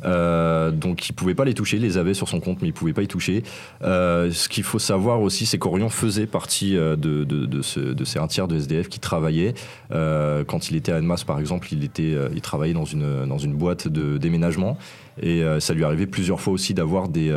Euh, 0.04 0.70
donc 0.72 1.08
il 1.08 1.12
pouvait 1.12 1.36
pas 1.36 1.44
les 1.44 1.54
toucher, 1.54 1.76
il 1.76 1.82
les 1.82 1.96
avait 1.98 2.14
sur 2.14 2.28
son 2.28 2.40
compte 2.40 2.60
mais 2.60 2.68
il 2.68 2.72
pouvait 2.74 2.92
pas 2.92 3.02
y 3.02 3.06
toucher. 3.06 3.42
Euh, 3.82 4.30
ce 4.32 4.48
qu'il 4.48 4.64
faut 4.64 4.80
savoir 4.80 5.22
aussi 5.22 5.46
c'est 5.46 5.56
qu'Orion 5.56 5.88
faisait 5.88 6.26
partie 6.26 6.72
de, 6.74 6.94
de, 6.96 7.24
de, 7.24 7.62
ce, 7.62 7.78
de 7.80 8.04
ces 8.04 8.18
un 8.18 8.26
tiers 8.26 8.48
de 8.48 8.56
SDF 8.56 8.88
qui 8.88 8.98
travaillaient. 8.98 9.54
Euh, 9.92 10.44
quand 10.44 10.68
il 10.68 10.76
était 10.76 10.90
à 10.92 10.96
Annemasse 10.96 11.24
par 11.24 11.38
exemple, 11.38 11.68
il, 11.72 11.84
était, 11.84 12.14
il 12.34 12.40
travaillait 12.40 12.74
dans 12.74 12.84
une, 12.84 13.24
dans 13.26 13.38
une 13.38 13.54
boîte 13.54 13.86
de 13.88 14.18
déménagement 14.18 14.76
et 15.22 15.42
ça 15.60 15.74
lui 15.74 15.84
arrivait 15.84 16.08
plusieurs 16.08 16.40
fois 16.40 16.52
aussi 16.52 16.74
d'avoir 16.74 17.08
des, 17.08 17.32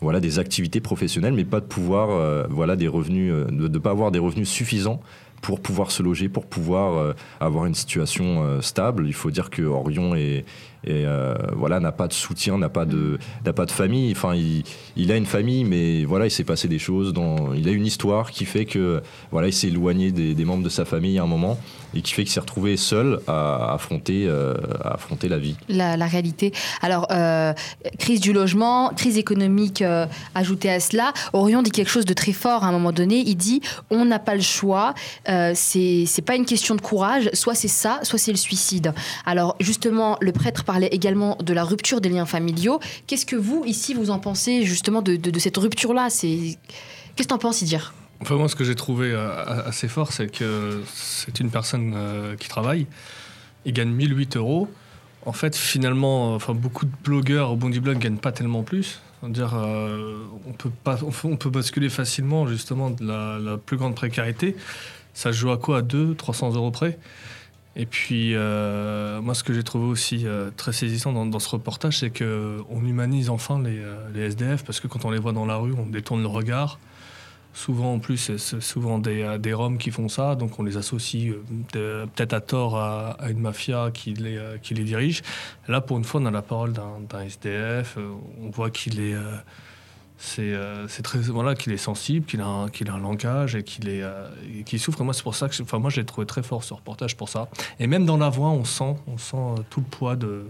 voilà, 0.00 0.20
des 0.20 0.38
activités 0.38 0.80
professionnelles 0.80 1.34
mais 1.34 1.44
pas 1.44 1.60
de 1.60 1.66
pouvoir, 1.66 2.10
euh, 2.10 2.46
voilà, 2.50 2.76
des 2.76 2.88
revenus, 2.88 3.32
euh, 3.32 3.46
de 3.46 3.78
pas 3.78 3.90
avoir 3.90 4.10
des 4.10 4.18
revenus 4.18 4.48
suffisants 4.48 5.00
pour 5.40 5.60
pouvoir 5.60 5.90
se 5.90 6.02
loger, 6.02 6.28
pour 6.28 6.46
pouvoir 6.46 6.98
euh, 6.98 7.14
avoir 7.40 7.66
une 7.66 7.74
situation 7.74 8.42
euh, 8.42 8.60
stable. 8.60 9.06
Il 9.06 9.14
faut 9.14 9.30
dire 9.30 9.50
que 9.50 9.62
Orion 9.62 10.14
et 10.14 10.44
euh, 10.88 11.34
voilà 11.52 11.78
n'a 11.78 11.92
pas 11.92 12.08
de 12.08 12.12
soutien, 12.14 12.56
n'a 12.56 12.70
pas 12.70 12.86
de 12.86 13.18
n'a 13.44 13.52
pas 13.52 13.66
de 13.66 13.70
famille. 13.70 14.12
Enfin, 14.12 14.34
il, 14.34 14.64
il 14.96 15.12
a 15.12 15.16
une 15.16 15.26
famille, 15.26 15.64
mais 15.64 16.04
voilà, 16.04 16.26
il 16.26 16.30
s'est 16.30 16.44
passé 16.44 16.68
des 16.68 16.78
choses. 16.78 17.12
Dans, 17.12 17.52
il 17.52 17.68
a 17.68 17.72
une 17.72 17.86
histoire 17.86 18.30
qui 18.30 18.44
fait 18.44 18.64
que 18.64 19.02
voilà, 19.30 19.48
il 19.48 19.52
s'est 19.52 19.68
éloigné 19.68 20.10
des, 20.10 20.44
membres 20.44 20.64
de 20.64 20.70
sa 20.70 20.84
famille 20.84 21.18
à 21.18 21.22
un 21.22 21.26
moment 21.26 21.58
et 21.92 22.02
qui 22.02 22.14
fait 22.14 22.22
qu'il 22.22 22.32
s'est 22.32 22.40
retrouvé 22.40 22.76
seul 22.76 23.20
à 23.26 23.74
affronter 23.74 24.28
affronter 24.82 25.28
la 25.28 25.38
vie. 25.38 25.56
La, 25.68 25.96
réalité. 26.06 26.52
Alors, 26.80 27.08
crise 27.98 28.20
du 28.20 28.32
logement, 28.32 28.90
crise 28.96 29.18
économique 29.18 29.84
ajoutée 30.34 30.70
à 30.70 30.80
cela. 30.80 31.12
Orion 31.32 31.62
dit 31.62 31.70
quelque 31.70 31.90
chose 31.90 32.06
de 32.06 32.14
très 32.14 32.32
fort 32.32 32.64
à 32.64 32.68
un 32.68 32.72
moment 32.72 32.92
donné. 32.92 33.22
Il 33.26 33.36
dit 33.36 33.60
on 33.90 34.06
n'a 34.06 34.18
pas 34.18 34.34
le 34.34 34.40
choix. 34.40 34.94
Euh, 35.30 35.52
c'est 35.54 36.24
pas 36.24 36.36
une 36.36 36.46
question 36.46 36.74
de 36.74 36.80
courage. 36.80 37.30
Soit 37.32 37.54
c'est 37.54 37.68
ça, 37.68 38.00
soit 38.02 38.18
c'est 38.18 38.32
le 38.32 38.36
suicide. 38.36 38.92
Alors, 39.24 39.56
justement, 39.60 40.16
le 40.20 40.32
prêtre 40.32 40.64
parlait 40.64 40.88
également 40.88 41.36
de 41.42 41.52
la 41.52 41.64
rupture 41.64 42.00
des 42.00 42.08
liens 42.08 42.26
familiaux. 42.26 42.80
Qu'est-ce 43.06 43.26
que 43.26 43.36
vous, 43.36 43.62
ici, 43.66 43.94
vous 43.94 44.10
en 44.10 44.18
pensez 44.18 44.64
justement 44.64 45.02
de, 45.02 45.38
cette 45.38 45.56
rupture-là? 45.56 46.08
Qu'est-ce 46.10 46.56
que 47.16 47.22
t'en 47.22 47.38
penses, 47.38 47.62
Idir? 47.62 47.94
Enfin, 48.20 48.36
moi, 48.36 48.48
ce 48.48 48.56
que 48.56 48.64
j'ai 48.64 48.74
trouvé 48.74 49.12
euh, 49.12 49.66
assez 49.66 49.88
fort, 49.88 50.12
c'est 50.12 50.30
que 50.30 50.82
c'est 50.94 51.40
une 51.40 51.50
personne 51.50 51.94
euh, 51.96 52.36
qui 52.36 52.48
travaille. 52.48 52.86
Il 53.64 53.72
gagne 53.72 53.90
1008 53.90 54.36
euros. 54.36 54.68
En 55.24 55.32
fait, 55.32 55.56
finalement, 55.56 56.34
enfin, 56.34 56.54
beaucoup 56.54 56.86
de 56.86 56.92
blogueurs 57.04 57.50
au 57.50 57.56
Bondi 57.56 57.80
Blog 57.80 57.96
ne 57.96 58.02
gagnent 58.02 58.16
pas 58.16 58.32
tellement 58.32 58.62
plus. 58.62 59.00
Dire, 59.22 59.54
euh, 59.54 60.16
on, 60.46 60.52
peut 60.52 60.70
pas, 60.82 60.98
on 61.04 61.36
peut 61.36 61.50
basculer 61.50 61.90
facilement 61.90 62.46
justement 62.46 62.88
de 62.88 63.04
la, 63.06 63.58
plus 63.58 63.76
grande 63.76 63.94
précarité. 63.94 64.56
Ça 65.14 65.32
se 65.32 65.38
joue 65.38 65.50
à 65.50 65.58
quoi 65.58 65.78
À 65.78 65.82
200, 65.82 66.14
300 66.14 66.54
euros 66.54 66.70
près? 66.70 66.98
Et 67.76 67.86
puis, 67.86 68.34
euh, 68.34 69.20
moi, 69.20 69.34
ce 69.34 69.44
que 69.44 69.52
j'ai 69.52 69.62
trouvé 69.62 69.86
aussi 69.86 70.26
euh, 70.26 70.50
très 70.56 70.72
saisissant 70.72 71.12
dans, 71.12 71.38
ce 71.38 71.48
reportage, 71.48 71.98
c'est 71.98 72.10
qu'on 72.10 72.84
humanise 72.84 73.30
enfin 73.30 73.62
les, 73.62 73.78
euh, 73.78 73.96
les, 74.12 74.22
SDF, 74.22 74.64
parce 74.64 74.80
que 74.80 74.88
quand 74.88 75.04
on 75.04 75.10
les 75.10 75.20
voit 75.20 75.32
dans 75.32 75.46
la 75.46 75.56
rue, 75.56 75.72
on 75.72 75.86
détourne 75.86 76.20
le 76.20 76.28
regard. 76.28 76.78
Souvent, 77.52 77.94
en 77.94 77.98
plus, 77.98 78.16
c'est 78.16 78.60
souvent 78.60 78.98
des, 78.98 79.22
euh, 79.22 79.38
des 79.38 79.52
Roms 79.52 79.76
qui 79.76 79.90
font 79.90 80.08
ça, 80.08 80.36
donc 80.36 80.58
on 80.60 80.62
les 80.62 80.76
associe 80.76 81.34
euh, 81.74 82.06
peut-être 82.06 82.32
à 82.32 82.40
tort 82.40 82.78
à, 82.78 83.10
à, 83.12 83.30
une 83.30 83.40
mafia 83.40 83.90
qui 83.92 84.14
les, 84.14 84.36
euh, 84.36 84.56
qui 84.58 84.74
les 84.74 84.84
dirige. 84.84 85.22
Là, 85.66 85.80
pour 85.80 85.98
une 85.98 86.04
fois, 86.04 86.20
on 86.20 86.26
a 86.26 86.30
la 86.30 86.42
parole 86.42 86.72
d'un 86.72 87.20
SDF, 87.20 87.98
on 88.40 88.50
voit 88.50 88.70
qu'il 88.70 89.00
est 89.00 89.16
c'est 90.22 90.52
euh, 90.52 90.86
très 91.02 91.18
voilà 91.18 91.54
qu'il 91.54 91.72
est 91.72 91.78
sensible, 91.78 92.26
qu'il 92.26 92.42
a, 92.42 92.66
qu 92.70 92.84
a 92.86 92.92
un 92.92 92.98
langage 92.98 93.56
et 93.56 93.62
qu'il 93.62 93.88
est 93.88 94.02
euh, 94.02 94.28
souffre. 94.76 95.02
Moi, 95.02 95.14
c'est 95.14 95.22
pour 95.22 95.34
ça 95.34 95.48
que 95.48 95.62
enfin 95.62 95.78
moi 95.78 95.88
j'ai 95.88 96.04
trouvé 96.04 96.26
très 96.26 96.42
fort 96.42 96.62
ce 96.62 96.74
reportage 96.74 97.16
pour 97.16 97.30
ça. 97.30 97.48
Et 97.78 97.86
même 97.86 98.04
dans 98.04 98.18
la 98.18 98.28
voix, 98.28 98.50
on 98.50 98.64
sent 98.64 98.96
on 99.06 99.16
sent 99.16 99.36
euh, 99.36 99.62
tout 99.70 99.80
le 99.80 99.86
poids 99.86 100.16
de 100.16 100.44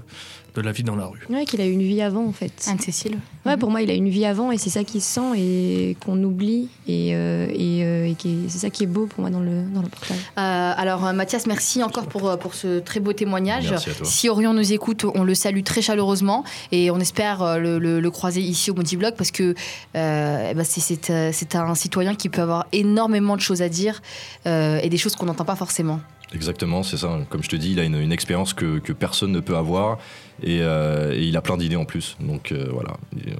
de 0.54 0.61
la 0.61 0.73
vie 0.73 0.83
dans 0.83 0.97
la 0.97 1.07
rue. 1.07 1.21
Ouais, 1.28 1.45
qu'il 1.45 1.61
a 1.61 1.66
eu 1.66 1.73
une 1.73 1.83
vie 1.83 2.02
avant 2.02 2.26
en 2.26 2.33
fait. 2.33 2.66
Anne-Cécile. 2.69 3.19
Ouais, 3.47 3.57
pour 3.57 3.71
moi, 3.71 3.83
il 3.83 3.90
a 3.90 3.95
une 3.95 4.09
vie 4.09 4.26
avant 4.26 4.52
et 4.52 4.59
c'est 4.59 4.71
ça 4.71 4.85
qui 4.85 5.00
se 5.00 5.14
sent 5.14 5.38
et 5.38 5.97
qu'on 6.04 6.23
oublie 6.23 6.69
et, 6.87 7.14
euh, 7.14 7.47
et, 7.50 7.85
euh, 7.85 8.07
et 8.07 8.16
c'est 8.49 8.59
ça 8.59 8.71
qui 8.71 8.85
est 8.85 8.87
beau 8.87 9.07
pour 9.07 9.21
moi 9.21 9.30
dans 9.30 9.40
le 9.40 9.62
dans 9.75 9.83
le. 9.83 9.88
Euh, 9.88 10.73
alors 10.76 11.12
Mathias, 11.12 11.47
merci 11.47 11.83
encore 11.83 12.07
pour 12.07 12.38
pour 12.38 12.54
ce 12.54 12.80
très 12.80 13.00
beau 13.00 13.12
témoignage. 13.12 13.71
Merci 13.71 13.90
à 13.90 13.95
toi. 13.95 14.07
Si 14.07 14.28
Orion 14.28 14.52
nous 14.52 14.73
écoute, 14.73 15.04
on 15.14 15.25
le 15.25 15.35
salue 15.35 15.62
très 15.62 15.83
chaleureusement 15.83 16.45
et 16.73 16.90
on 16.90 16.99
espère 16.99 17.59
le, 17.59 17.78
le, 17.78 18.00
le 18.00 18.11
croiser 18.11 18.40
ici 18.40 18.71
au 18.71 18.75
Multiblog 18.75 19.14
parce 19.16 19.30
que 19.30 19.54
euh, 19.97 20.54
bah 20.54 20.64
c'est 20.64 21.54
un 21.54 21.75
citoyen 21.75 22.14
qui 22.14 22.28
peut 22.28 22.42
avoir 22.42 22.66
énormément 22.73 23.37
de 23.37 23.40
choses 23.40 23.62
à 23.62 23.69
dire 23.69 24.02
euh, 24.47 24.80
et 24.83 24.88
des 24.88 24.99
choses 24.99 25.16
qu'on 25.16 25.26
n'entend 25.26 25.45
pas 25.45 25.57
forcément. 25.57 26.00
Exactement, 26.35 26.83
c'est 26.83 26.97
ça. 26.97 27.19
Comme 27.29 27.43
je 27.43 27.49
te 27.49 27.57
dis, 27.57 27.73
il 27.73 27.81
a 27.81 27.85
une, 27.85 28.13
expérience 28.13 28.55
que, 28.55 28.79
que, 28.79 28.93
personne 28.93 29.33
ne 29.33 29.41
peut 29.41 29.57
avoir 29.57 29.99
et, 30.43 30.61
euh, 30.61 31.15
il 31.19 31.37
a 31.37 31.41
plein 31.41 31.57
d'idées 31.57 31.77
en 31.77 31.85
plus. 31.85 32.17
Donc 32.21 32.53
euh, 32.53 32.69
voilà, 32.73 32.97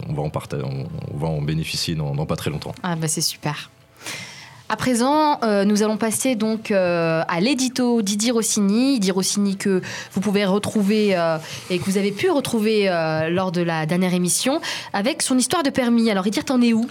on 0.09 0.12
va 0.12 0.23
en, 0.23 0.30
partager, 0.30 0.64
on, 0.64 1.16
va 1.16 1.28
en 1.28 1.40
bénéficier 1.40 1.94
dans, 1.94 2.14
pas 2.26 2.37
très 2.37 2.50
longtemps. 2.50 2.75
Ah 2.82 2.97
bah 2.97 3.09
c'est 3.09 3.20
super. 3.20 3.70
À 4.68 4.76
présent, 4.76 5.40
euh, 5.42 5.64
nous 5.64 5.82
allons 5.82 5.97
passer 5.97 6.37
donc 6.37 6.70
à 6.70 7.40
l'édito 7.40 8.02
Didier 8.02 8.30
Rossini. 8.32 8.94
Didier 8.94 9.12
Rossini 9.12 9.56
que 9.56 9.82
vous 10.12 10.20
pouvez 10.20 10.44
retrouver 10.44 11.11
et 11.70 11.78
que 11.78 11.85
vous 11.85 11.97
avez 11.97 12.12
pu 12.12 12.30
retrouver 12.30 12.87
lors 13.30 13.52
de 13.52 13.62
la 13.62 13.87
dernière 13.87 14.14
émission 14.14 14.61
avec 14.92 15.23
son 15.23 15.38
histoire 15.38 15.62
de 15.62 15.70
permis. 15.70 16.11
Alors, 16.11 16.26
Idir, 16.26 16.44
t'en 16.44 16.61
es 16.61 16.73
où? 16.73 16.88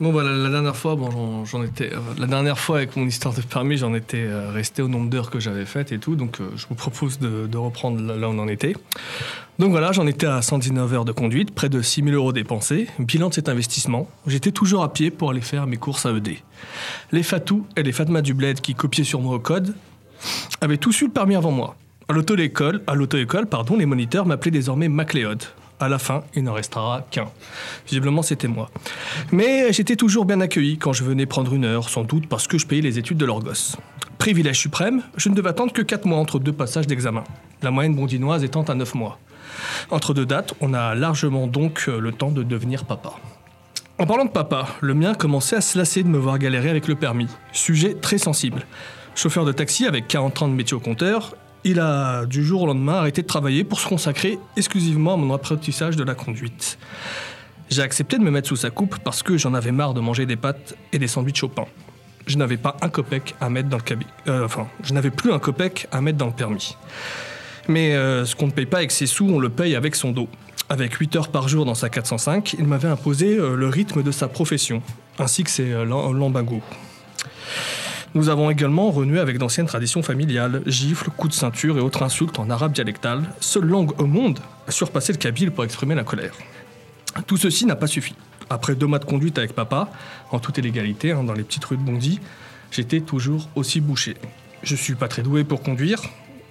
Bon, 0.00 0.12
bah, 0.12 0.24
la, 0.24 0.48
dernière 0.48 0.76
fois, 0.76 0.96
bon. 0.96 1.44
Euh, 1.54 2.74
avec 2.74 2.96
mon 2.96 3.06
histoire 3.06 3.32
de 3.32 3.40
permis, 3.42 3.76
j'en 3.76 3.94
étais 3.94 4.24
euh, 4.24 4.50
resté 4.50 4.82
au 4.82 4.88
nombre 4.88 5.08
d'heures 5.08 5.30
que 5.30 5.38
j'avais 5.38 5.64
faites 5.64 5.92
et 5.92 5.98
tout. 5.98 6.16
Donc, 6.16 6.40
euh, 6.40 6.50
je 6.56 6.66
vous 6.66 6.74
propose 6.74 7.20
de, 7.20 7.56
reprendre 7.56 8.00
là 8.02 8.28
où 8.28 8.32
on 8.32 8.38
en 8.40 8.48
était. 8.48 8.74
Donc 9.60 9.70
voilà, 9.70 9.92
j'en 9.92 10.08
étais 10.08 10.26
à 10.26 10.42
119 10.42 10.92
heures 10.94 11.04
de 11.04 11.12
conduite, 11.12 11.52
près 11.54 11.68
de 11.68 11.80
6 11.80 12.02
000 12.02 12.16
euros 12.16 12.32
dépensés. 12.32 12.88
Bilan 12.98 13.28
de 13.28 13.34
cet 13.34 13.48
investissement, 13.48 14.08
j'étais 14.26 14.50
toujours 14.50 14.82
à 14.82 14.92
pied 14.92 15.12
pour 15.12 15.30
aller 15.30 15.40
faire 15.40 15.68
mes 15.68 15.76
courses 15.76 16.06
à 16.06 16.10
ED. 16.10 16.38
Les 17.12 17.22
Fatou 17.22 17.64
et 17.76 17.84
les 17.84 17.92
Fatma 17.92 18.20
du 18.20 18.34
Bled 18.34 18.60
qui 18.60 18.74
copiaient 18.74 19.04
sur 19.04 19.20
moi 19.20 19.36
au 19.36 19.38
code 19.38 19.76
avaient 20.60 20.78
tous 20.78 21.02
eu 21.02 21.04
le 21.04 21.12
permis 21.12 21.36
avant 21.36 21.52
moi. 21.52 21.76
À 22.08 22.14
l'auto-école, 22.14 22.82
à 22.88 22.94
l'auto-école, 22.94 23.46
pardon, 23.46 23.76
les 23.76 23.86
moniteurs 23.86 24.26
m'appelaient 24.26 24.50
désormais 24.50 24.88
MacLeod. 24.88 25.44
À 25.84 25.88
la 25.90 25.98
fin, 25.98 26.24
il 26.34 26.44
n'en 26.44 26.54
restera 26.54 27.06
qu'un. 27.10 27.26
Visiblement, 27.86 28.22
c'était 28.22 28.48
moi. 28.48 28.70
Mais 29.32 29.70
j'étais 29.70 29.96
toujours 29.96 30.24
bien 30.24 30.40
accueilli 30.40 30.78
quand 30.78 30.94
je 30.94 31.04
venais 31.04 31.26
prendre 31.26 31.52
une 31.52 31.66
heure, 31.66 31.90
sans 31.90 32.04
doute 32.04 32.26
parce 32.26 32.46
que 32.46 32.56
je 32.56 32.66
payais 32.66 32.80
les 32.80 32.98
études 32.98 33.18
de 33.18 33.26
leur 33.26 33.40
gosse. 33.40 33.76
Privilège 34.16 34.58
suprême, 34.58 35.02
je 35.18 35.28
ne 35.28 35.34
devais 35.34 35.50
attendre 35.50 35.74
que 35.74 35.82
4 35.82 36.06
mois 36.06 36.16
entre 36.16 36.38
deux 36.38 36.54
passages 36.54 36.86
d'examen, 36.86 37.22
la 37.60 37.70
moyenne 37.70 37.94
bondinoise 37.94 38.44
étant 38.44 38.62
à 38.62 38.74
9 38.74 38.94
mois. 38.94 39.18
Entre 39.90 40.14
deux 40.14 40.24
dates, 40.24 40.54
on 40.62 40.72
a 40.72 40.94
largement 40.94 41.46
donc 41.46 41.86
le 41.86 42.12
temps 42.12 42.30
de 42.30 42.42
devenir 42.42 42.86
papa. 42.86 43.12
En 43.98 44.06
parlant 44.06 44.24
de 44.24 44.30
papa, 44.30 44.68
le 44.80 44.94
mien 44.94 45.12
commençait 45.12 45.56
à 45.56 45.60
se 45.60 45.76
lasser 45.76 46.02
de 46.02 46.08
me 46.08 46.16
voir 46.16 46.38
galérer 46.38 46.70
avec 46.70 46.88
le 46.88 46.94
permis. 46.94 47.28
Sujet 47.52 47.92
très 47.92 48.16
sensible. 48.16 48.64
Chauffeur 49.14 49.44
de 49.44 49.52
taxi 49.52 49.86
avec 49.86 50.08
40 50.08 50.40
ans 50.40 50.48
de 50.48 50.54
métier 50.54 50.74
au 50.74 50.80
compteur, 50.80 51.36
il 51.64 51.80
a 51.80 52.26
du 52.26 52.44
jour 52.44 52.62
au 52.62 52.66
lendemain 52.66 52.94
arrêté 52.94 53.22
de 53.22 53.26
travailler 53.26 53.64
pour 53.64 53.80
se 53.80 53.88
consacrer 53.88 54.38
exclusivement 54.56 55.14
à 55.14 55.16
mon 55.16 55.34
apprentissage 55.34 55.96
de 55.96 56.04
la 56.04 56.14
conduite. 56.14 56.78
J'ai 57.70 57.82
accepté 57.82 58.18
de 58.18 58.22
me 58.22 58.30
mettre 58.30 58.48
sous 58.48 58.56
sa 58.56 58.70
coupe 58.70 58.98
parce 58.98 59.22
que 59.22 59.38
j'en 59.38 59.54
avais 59.54 59.72
marre 59.72 59.94
de 59.94 60.00
manger 60.00 60.26
des 60.26 60.36
pâtes 60.36 60.76
et 60.92 60.98
des 60.98 61.08
sandwichs 61.08 61.42
au 61.42 61.48
pain. 61.48 61.64
Je 62.26 62.36
n'avais 62.36 62.56
pas 62.56 62.76
un 62.82 62.90
à 63.40 63.50
mettre 63.50 63.68
dans 63.68 63.78
le. 63.78 63.82
Euh, 64.28 64.48
je 64.82 64.92
n'avais 64.94 65.10
plus 65.10 65.32
un 65.32 65.38
copec 65.38 65.88
à 65.90 66.00
mettre 66.00 66.18
dans 66.18 66.26
le 66.26 66.32
permis. 66.32 66.76
Mais 67.68 67.94
euh, 67.94 68.24
ce 68.24 68.36
qu'on 68.36 68.46
ne 68.46 68.52
paye 68.52 68.66
pas 68.66 68.78
avec 68.78 68.90
ses 68.90 69.06
sous, 69.06 69.26
on 69.26 69.38
le 69.38 69.48
paye 69.48 69.74
avec 69.74 69.94
son 69.94 70.12
dos. 70.12 70.28
Avec 70.68 70.94
8 70.94 71.16
heures 71.16 71.28
par 71.28 71.48
jour 71.48 71.66
dans 71.66 71.74
sa 71.74 71.90
405, 71.90 72.54
il 72.58 72.66
m'avait 72.66 72.88
imposé 72.88 73.36
euh, 73.36 73.56
le 73.56 73.68
rythme 73.68 74.02
de 74.02 74.10
sa 74.10 74.28
profession, 74.28 74.82
ainsi 75.18 75.44
que 75.44 75.50
ses 75.50 75.70
lambingos. 75.84 76.62
Nous 78.14 78.28
avons 78.28 78.48
également 78.48 78.92
renoué 78.92 79.18
avec 79.18 79.38
d'anciennes 79.38 79.66
traditions 79.66 80.00
familiales, 80.00 80.62
gifles, 80.66 81.10
coups 81.10 81.34
de 81.34 81.38
ceinture 81.38 81.78
et 81.78 81.80
autres 81.80 82.04
insultes 82.04 82.38
en 82.38 82.48
arabe 82.48 82.72
dialectal, 82.72 83.24
seule 83.40 83.64
langue 83.64 84.00
au 84.00 84.06
monde 84.06 84.38
à 84.68 84.70
surpasser 84.70 85.12
le 85.12 85.18
kabyle 85.18 85.50
pour 85.50 85.64
exprimer 85.64 85.96
la 85.96 86.04
colère. 86.04 86.34
Tout 87.26 87.36
ceci 87.36 87.66
n'a 87.66 87.74
pas 87.74 87.88
suffi. 87.88 88.14
Après 88.50 88.76
deux 88.76 88.86
mois 88.86 89.00
de 89.00 89.04
conduite 89.04 89.36
avec 89.36 89.52
papa, 89.52 89.90
en 90.30 90.38
toute 90.38 90.58
illégalité, 90.58 91.10
hein, 91.10 91.24
dans 91.24 91.32
les 91.32 91.42
petites 91.42 91.64
rues 91.64 91.76
de 91.76 91.82
Bondy, 91.82 92.20
j'étais 92.70 93.00
toujours 93.00 93.48
aussi 93.56 93.80
bouché. 93.80 94.16
Je 94.62 94.76
suis 94.76 94.94
pas 94.94 95.08
très 95.08 95.22
doué 95.22 95.42
pour 95.42 95.60
conduire, 95.60 96.00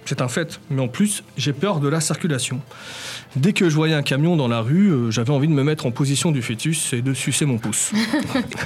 c'est 0.04 0.20
un 0.20 0.28
fait, 0.28 0.60
mais 0.70 0.82
en 0.82 0.88
plus, 0.88 1.24
j'ai 1.36 1.52
peur 1.52 1.80
de 1.80 1.88
la 1.88 2.00
circulation. 2.00 2.60
Dès 3.36 3.52
que 3.52 3.68
je 3.68 3.74
voyais 3.74 3.94
un 3.94 4.02
camion 4.02 4.36
dans 4.36 4.48
la 4.48 4.60
rue, 4.60 4.90
euh, 4.90 5.10
j'avais 5.10 5.30
envie 5.30 5.48
de 5.48 5.52
me 5.52 5.64
mettre 5.64 5.86
en 5.86 5.90
position 5.90 6.30
du 6.30 6.42
fœtus 6.42 6.92
et 6.92 7.02
de 7.02 7.14
sucer 7.14 7.46
mon 7.46 7.58
pouce. 7.58 7.92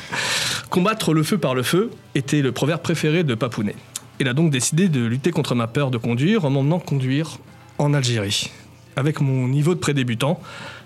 Combattre 0.71 1.15
le 1.15 1.23
feu 1.23 1.39
par 1.39 1.55
le 1.55 1.63
feu 1.63 1.91
était 2.15 2.43
le 2.43 2.53
proverbe 2.53 2.83
préféré 2.83 3.25
de 3.25 3.35
Papounet. 3.35 3.77
Il 4.21 4.29
a 4.29 4.35
donc 4.35 4.51
décidé 4.51 4.89
de 4.89 5.05
lutter 5.05 5.31
contre 5.31 5.55
ma 5.55 5.69
peur 5.69 5.91
de 5.91 5.97
conduire 5.97 6.45
en 6.45 6.51
m'emmenant 6.51 6.81
conduire 6.81 7.39
en 7.79 7.95
Algérie. 7.95 8.51
Avec 8.97 9.21
mon 9.21 9.47
niveau 9.47 9.75
de 9.75 9.81
prédébutant, 9.81 10.41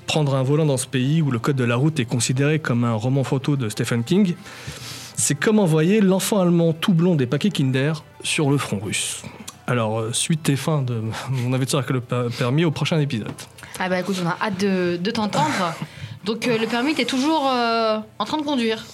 prendre 0.07 0.35
un 0.35 0.43
volant 0.43 0.67
dans 0.67 0.77
ce 0.77 0.87
pays 0.87 1.23
où 1.23 1.31
le 1.31 1.39
code 1.39 1.57
de 1.57 1.65
la 1.65 1.77
route 1.77 1.99
est 1.99 2.05
considéré 2.05 2.59
comme 2.59 2.85
un 2.85 2.93
roman 2.93 3.25
photo 3.25 3.57
de 3.57 3.69
Stephen 3.69 4.05
King, 4.05 4.35
c'est 5.17 5.35
comme 5.35 5.59
envoyer 5.59 6.01
l'enfant 6.01 6.41
allemand 6.41 6.73
tout 6.73 6.93
blond 6.93 7.15
des 7.15 7.27
paquets 7.27 7.51
Kinder 7.51 8.05
sur 8.23 8.51
le 8.51 8.59
front 8.59 8.79
russe. 8.79 9.23
Alors, 9.73 10.01
euh, 10.01 10.13
suite 10.13 10.51
et 10.51 10.57
fin 10.57 10.83
de 10.83 11.03
mon 11.31 11.55
aventure 11.55 11.79
avec 11.79 11.89
le 11.89 12.03
permis 12.03 12.67
au 12.67 12.71
prochain 12.71 13.01
épisode. 13.01 13.33
Ah 13.81 13.89
bah 13.89 14.01
écoute, 14.01 14.17
on 14.23 14.29
a 14.29 14.37
hâte 14.39 14.61
de, 14.61 15.11
t'entendre. 15.11 15.75
Donc 16.27 16.47
euh, 16.47 16.59
le 16.59 16.67
permis, 16.67 16.95
t'es 16.95 17.07
toujours 17.07 17.49
euh, 17.49 17.97
en 18.19 18.25
train 18.27 18.37
de 18.37 18.43
conduire 18.43 18.85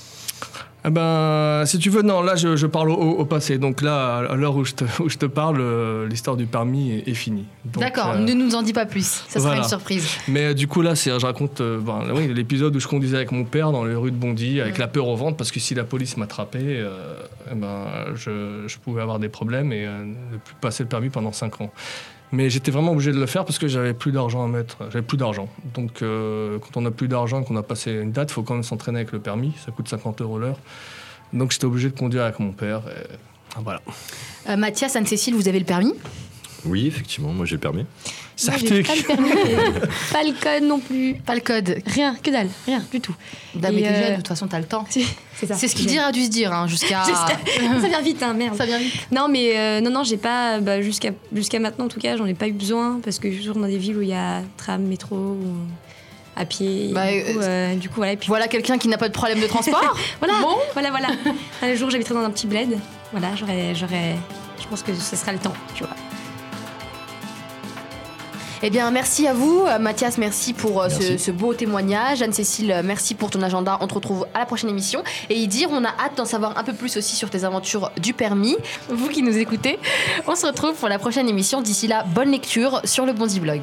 ah 0.85 0.91
ben, 0.91 1.67
si 1.67 1.79
tu 1.79 1.91
veux, 1.91 2.03
non, 2.03 2.23
là 2.23 2.37
je, 2.37 2.55
je 2.55 2.67
parle 2.67 2.91
au, 2.91 2.95
au, 2.95 3.25
passé. 3.25 3.59
Donc 3.59 3.83
là, 3.83 4.19
à 4.31 4.37
l'heure 4.37 4.55
où, 4.55 4.61
où, 4.61 5.09
je 5.09 5.19
te 5.19 5.27
parle, 5.27 5.61
euh, 5.61 6.09
l'histoire 6.09 6.37
du 6.37 6.47
permis 6.47 6.93
est, 6.93 7.09
est 7.09 7.15
finie. 7.15 7.47
D'accord, 7.65 8.11
euh, 8.11 8.19
ne 8.19 8.33
nous 8.33 8.55
en 8.55 8.63
dis 8.63 8.73
pas 8.73 8.87
plus, 8.87 9.25
ça 9.29 9.41
voilà. 9.41 9.57
sera 9.57 9.65
une 9.65 9.69
surprise. 9.69 10.09
Mais 10.29 10.47
euh, 10.47 10.55
du 10.55 10.69
coup, 10.69 10.81
là, 10.81 10.95
je 10.95 11.27
raconte 11.27 11.61
euh, 11.61 11.81
ben, 11.81 12.05
oui, 12.15 12.33
l'épisode 12.33 12.77
où 12.77 12.81
je 12.81 12.87
conduisais 12.87 13.17
avec 13.17 13.33
mon 13.33 13.45
père 13.45 13.73
dans 13.73 13.85
les 13.85 13.97
rues 13.97 14.13
de 14.13 14.17
Bondy, 14.17 14.61
avec 14.61 14.79
mmh. 14.79 14.81
la 14.81 14.89
peur 14.89 15.09
au 15.09 15.17
ventre, 15.17 15.37
parce 15.37 15.51
que 15.51 15.59
si 15.59 15.75
la 15.75 15.85
police 15.85 16.17
m'attrapait, 16.17 16.85
eh 17.51 17.55
ben, 17.55 17.87
je, 18.15 18.65
je, 18.69 18.79
pouvais 18.79 19.03
avoir 19.03 19.19
des 19.19 19.29
problèmes 19.29 19.73
et 19.73 19.85
ne 19.85 20.39
plus 20.39 20.55
passer 20.61 20.85
le 20.85 20.89
permis 20.89 21.11
pendant 21.11 21.33
5 21.33 21.61
ans. 21.61 21.73
Mais 22.33 22.51
j'étais 22.51 22.71
vraiment 22.71 22.93
obligé 22.93 23.13
de 23.13 23.19
le 23.19 23.27
faire 23.27 23.45
parce 23.45 23.59
que 23.59 23.69
j'avais 23.69 23.95
plus 23.95 24.13
d'argent 24.13 24.45
à 24.45 24.49
mettre. 24.49 24.79
J'avais 24.91 25.03
plus 25.03 25.17
d'argent. 25.17 25.49
Donc, 25.75 26.03
euh, 26.03 26.59
quand 26.59 26.81
on 26.81 26.85
a 26.85 26.91
plus 26.91 27.09
d'argent, 27.09 27.43
qu'on 27.43 27.57
a 27.57 27.63
passé 27.63 27.93
une 27.93 28.13
date, 28.13 28.31
il 28.31 28.35
faut 28.35 28.43
quand 28.43 28.55
même 28.55 28.63
s'entraîner 28.63 28.99
avec 28.99 29.13
le 29.13 29.19
permis. 29.19 29.53
Ça 29.65 29.73
coûte 29.73 29.89
50 29.89 30.21
euros 30.21 30.39
l'heure. 30.39 30.59
Donc, 31.33 31.53
j'étais 31.53 31.65
obligé 31.65 31.89
de 31.89 31.97
conduire 31.97 32.25
avec 32.25 32.39
mon 32.39 32.53
père. 32.53 32.83
Voilà. 33.63 33.81
Euh, 34.49 34.57
Mathias, 34.57 34.97
Anne-Cécile, 34.97 35.35
vous 35.35 35.49
avez 35.49 35.59
le 35.59 35.65
permis? 35.65 35.95
Oui, 36.65 36.87
effectivement, 36.87 37.33
moi 37.33 37.47
j'ai 37.47 37.55
le 37.55 37.61
permis. 37.61 37.85
Ça 38.37 38.53
pas 38.53 38.59
le 38.59 38.83
permis. 38.83 39.03
pas 40.13 40.23
le 40.23 40.33
code 40.41 40.69
non 40.69 40.79
plus. 40.79 41.15
Pas 41.27 41.35
le 41.35 41.41
code. 41.41 41.83
Rien, 41.87 42.15
que 42.23 42.31
dalle, 42.31 42.49
rien 42.67 42.83
du 42.93 43.01
tout. 43.01 43.15
Bah, 43.55 43.71
mais 43.73 43.83
euh... 43.85 44.11
de 44.11 44.17
toute 44.17 44.29
façon, 44.29 44.47
t'as 44.47 44.59
le 44.59 44.65
temps. 44.65 44.87
C'est 45.35 45.69
ce 45.69 45.75
qu'il 45.75 45.99
a 45.99 46.13
dû 46.13 46.25
se 46.25 46.31
dire, 46.31 46.53
hein, 46.53 46.67
jusqu'à. 46.69 47.05
ça 47.05 47.89
vient 47.89 48.01
vite, 48.01 48.23
hein, 48.23 48.35
merde. 48.35 48.57
Ça 48.57 48.67
vient 48.67 48.79
vite. 48.79 48.95
Non, 49.13 49.29
mais 49.29 49.57
euh, 49.57 49.81
non, 49.81 49.91
non, 49.91 50.05
j'ai 50.05 50.17
pas. 50.17 50.61
Bah, 50.61 50.81
jusqu'à 50.83 51.11
jusqu'à 51.33 51.59
maintenant, 51.59 51.87
en 51.87 51.89
tout 51.89 52.01
cas, 52.01 52.17
j'en 52.17 52.27
ai 52.27 52.35
pas 52.35 52.49
eu 52.49 52.53
besoin 52.53 53.01
parce 53.03 53.19
que 53.19 53.29
je 53.29 53.35
suis 53.35 53.45
toujours 53.45 53.61
dans 53.61 53.69
des 53.69 53.79
villes 53.79 53.97
où 53.97 54.03
il 54.03 54.09
y 54.09 54.15
a 54.15 54.43
tram, 54.57 54.83
métro. 54.83 55.17
Ou... 55.17 55.55
à 56.37 56.45
pied. 56.45 56.91
Bah, 56.93 57.11
du, 57.11 57.23
coup, 57.23 57.41
euh, 57.41 57.75
du 57.75 57.89
coup, 57.89 57.97
voilà. 57.97 58.13
Et 58.13 58.17
puis, 58.17 58.29
Voilà 58.29 58.49
quelqu'un 58.49 58.79
qui 58.79 58.89
n'a 58.89 58.99
pas 58.99 59.09
de 59.09 59.15
problème 59.15 59.41
de 59.41 59.47
transport. 59.47 59.97
voilà, 60.21 60.41
Bon. 60.41 60.57
voilà, 60.75 60.91
voilà. 60.91 61.09
Un 61.63 61.75
jour, 61.75 61.91
j'habiterai 61.91 62.15
dans 62.15 62.25
un 62.25 62.31
petit 62.31 62.47
bled. 62.47 62.79
Voilà, 63.13 63.35
j'aurais, 63.37 63.75
j'aurais, 63.75 64.17
je 64.61 64.67
pense 64.69 64.83
que 64.83 64.95
ce 64.95 65.17
sera 65.17 65.33
le 65.33 65.39
temps, 65.39 65.55
tu 65.75 65.83
vois. 65.83 65.95
Eh 68.63 68.71
bien, 68.71 68.91
merci 68.91 69.27
à 69.29 69.33
vous. 69.35 69.65
Euh, 69.67 69.79
Mathias, 69.79 70.19
merci 70.19 70.53
pour 70.53 70.83
euh, 70.83 70.89
ce, 70.89 71.31
beau 71.31 71.55
témoignage. 71.55 72.23
Anne-Cécile, 72.23 72.73
euh, 72.73 72.83
merci 72.85 73.15
pour 73.15 73.31
ton 73.31 73.41
agenda. 73.43 73.79
On 73.81 73.87
te 73.87 73.95
retrouve 73.95 74.27
à 74.35 74.41
la 74.41 74.47
prochaine 74.47 74.71
émission. 74.71 75.05
Et 75.31 75.35
Idir, 75.37 75.69
on 75.71 75.85
a 75.85 75.89
hâte 75.89 76.17
d'en 76.17 76.25
savoir 76.25 76.59
un 76.59 76.65
peu 76.65 76.73
plus 76.73 76.97
aussi 76.97 77.15
sur 77.15 77.31
tes 77.31 77.45
aventures 77.45 77.91
du 77.99 78.15
permis. 78.15 78.57
Vous 78.89 79.09
qui 79.09 79.23
nous 79.23 79.37
écoutez, 79.39 79.79
on 80.27 80.35
se 80.35 80.47
retrouve 80.47 80.75
pour 80.75 80.89
la 80.89 80.99
prochaine 80.99 81.29
émission. 81.29 81.61
D'ici 81.63 81.87
là, 81.87 82.05
bonne 82.05 82.31
lecture 82.33 82.81
sur 82.85 83.07
le 83.07 83.13
Bondy 83.13 83.39
Blog. 83.41 83.61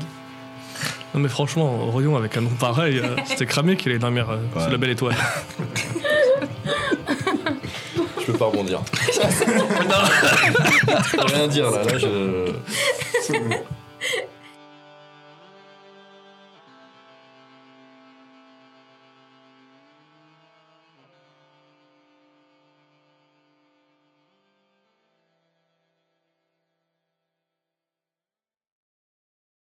Non 1.13 1.19
mais 1.21 1.29
franchement, 1.29 1.87
Orion 1.87 2.15
avec 2.17 2.35
un 2.37 2.41
nom 2.41 2.49
pareil, 2.59 2.99
euh, 2.99 3.15
c'était 3.25 3.45
cramé 3.45 3.77
qu'il 3.77 3.91
allait 3.91 3.99
dormir 3.99 4.29
euh, 4.29 4.37
sous 4.53 4.59
Ouais. 4.65 4.71
la 4.71 4.77
belle 4.77 4.89
étoile. 4.91 5.15
Je 8.19 8.31
peux 8.31 8.37
pas 8.37 8.45
rebondir. 8.45 8.81
Peux 11.11 11.21
rien 11.33 11.47
dire 11.47 11.69
là, 11.69 11.83
là 11.83 11.97
je. 11.99 12.51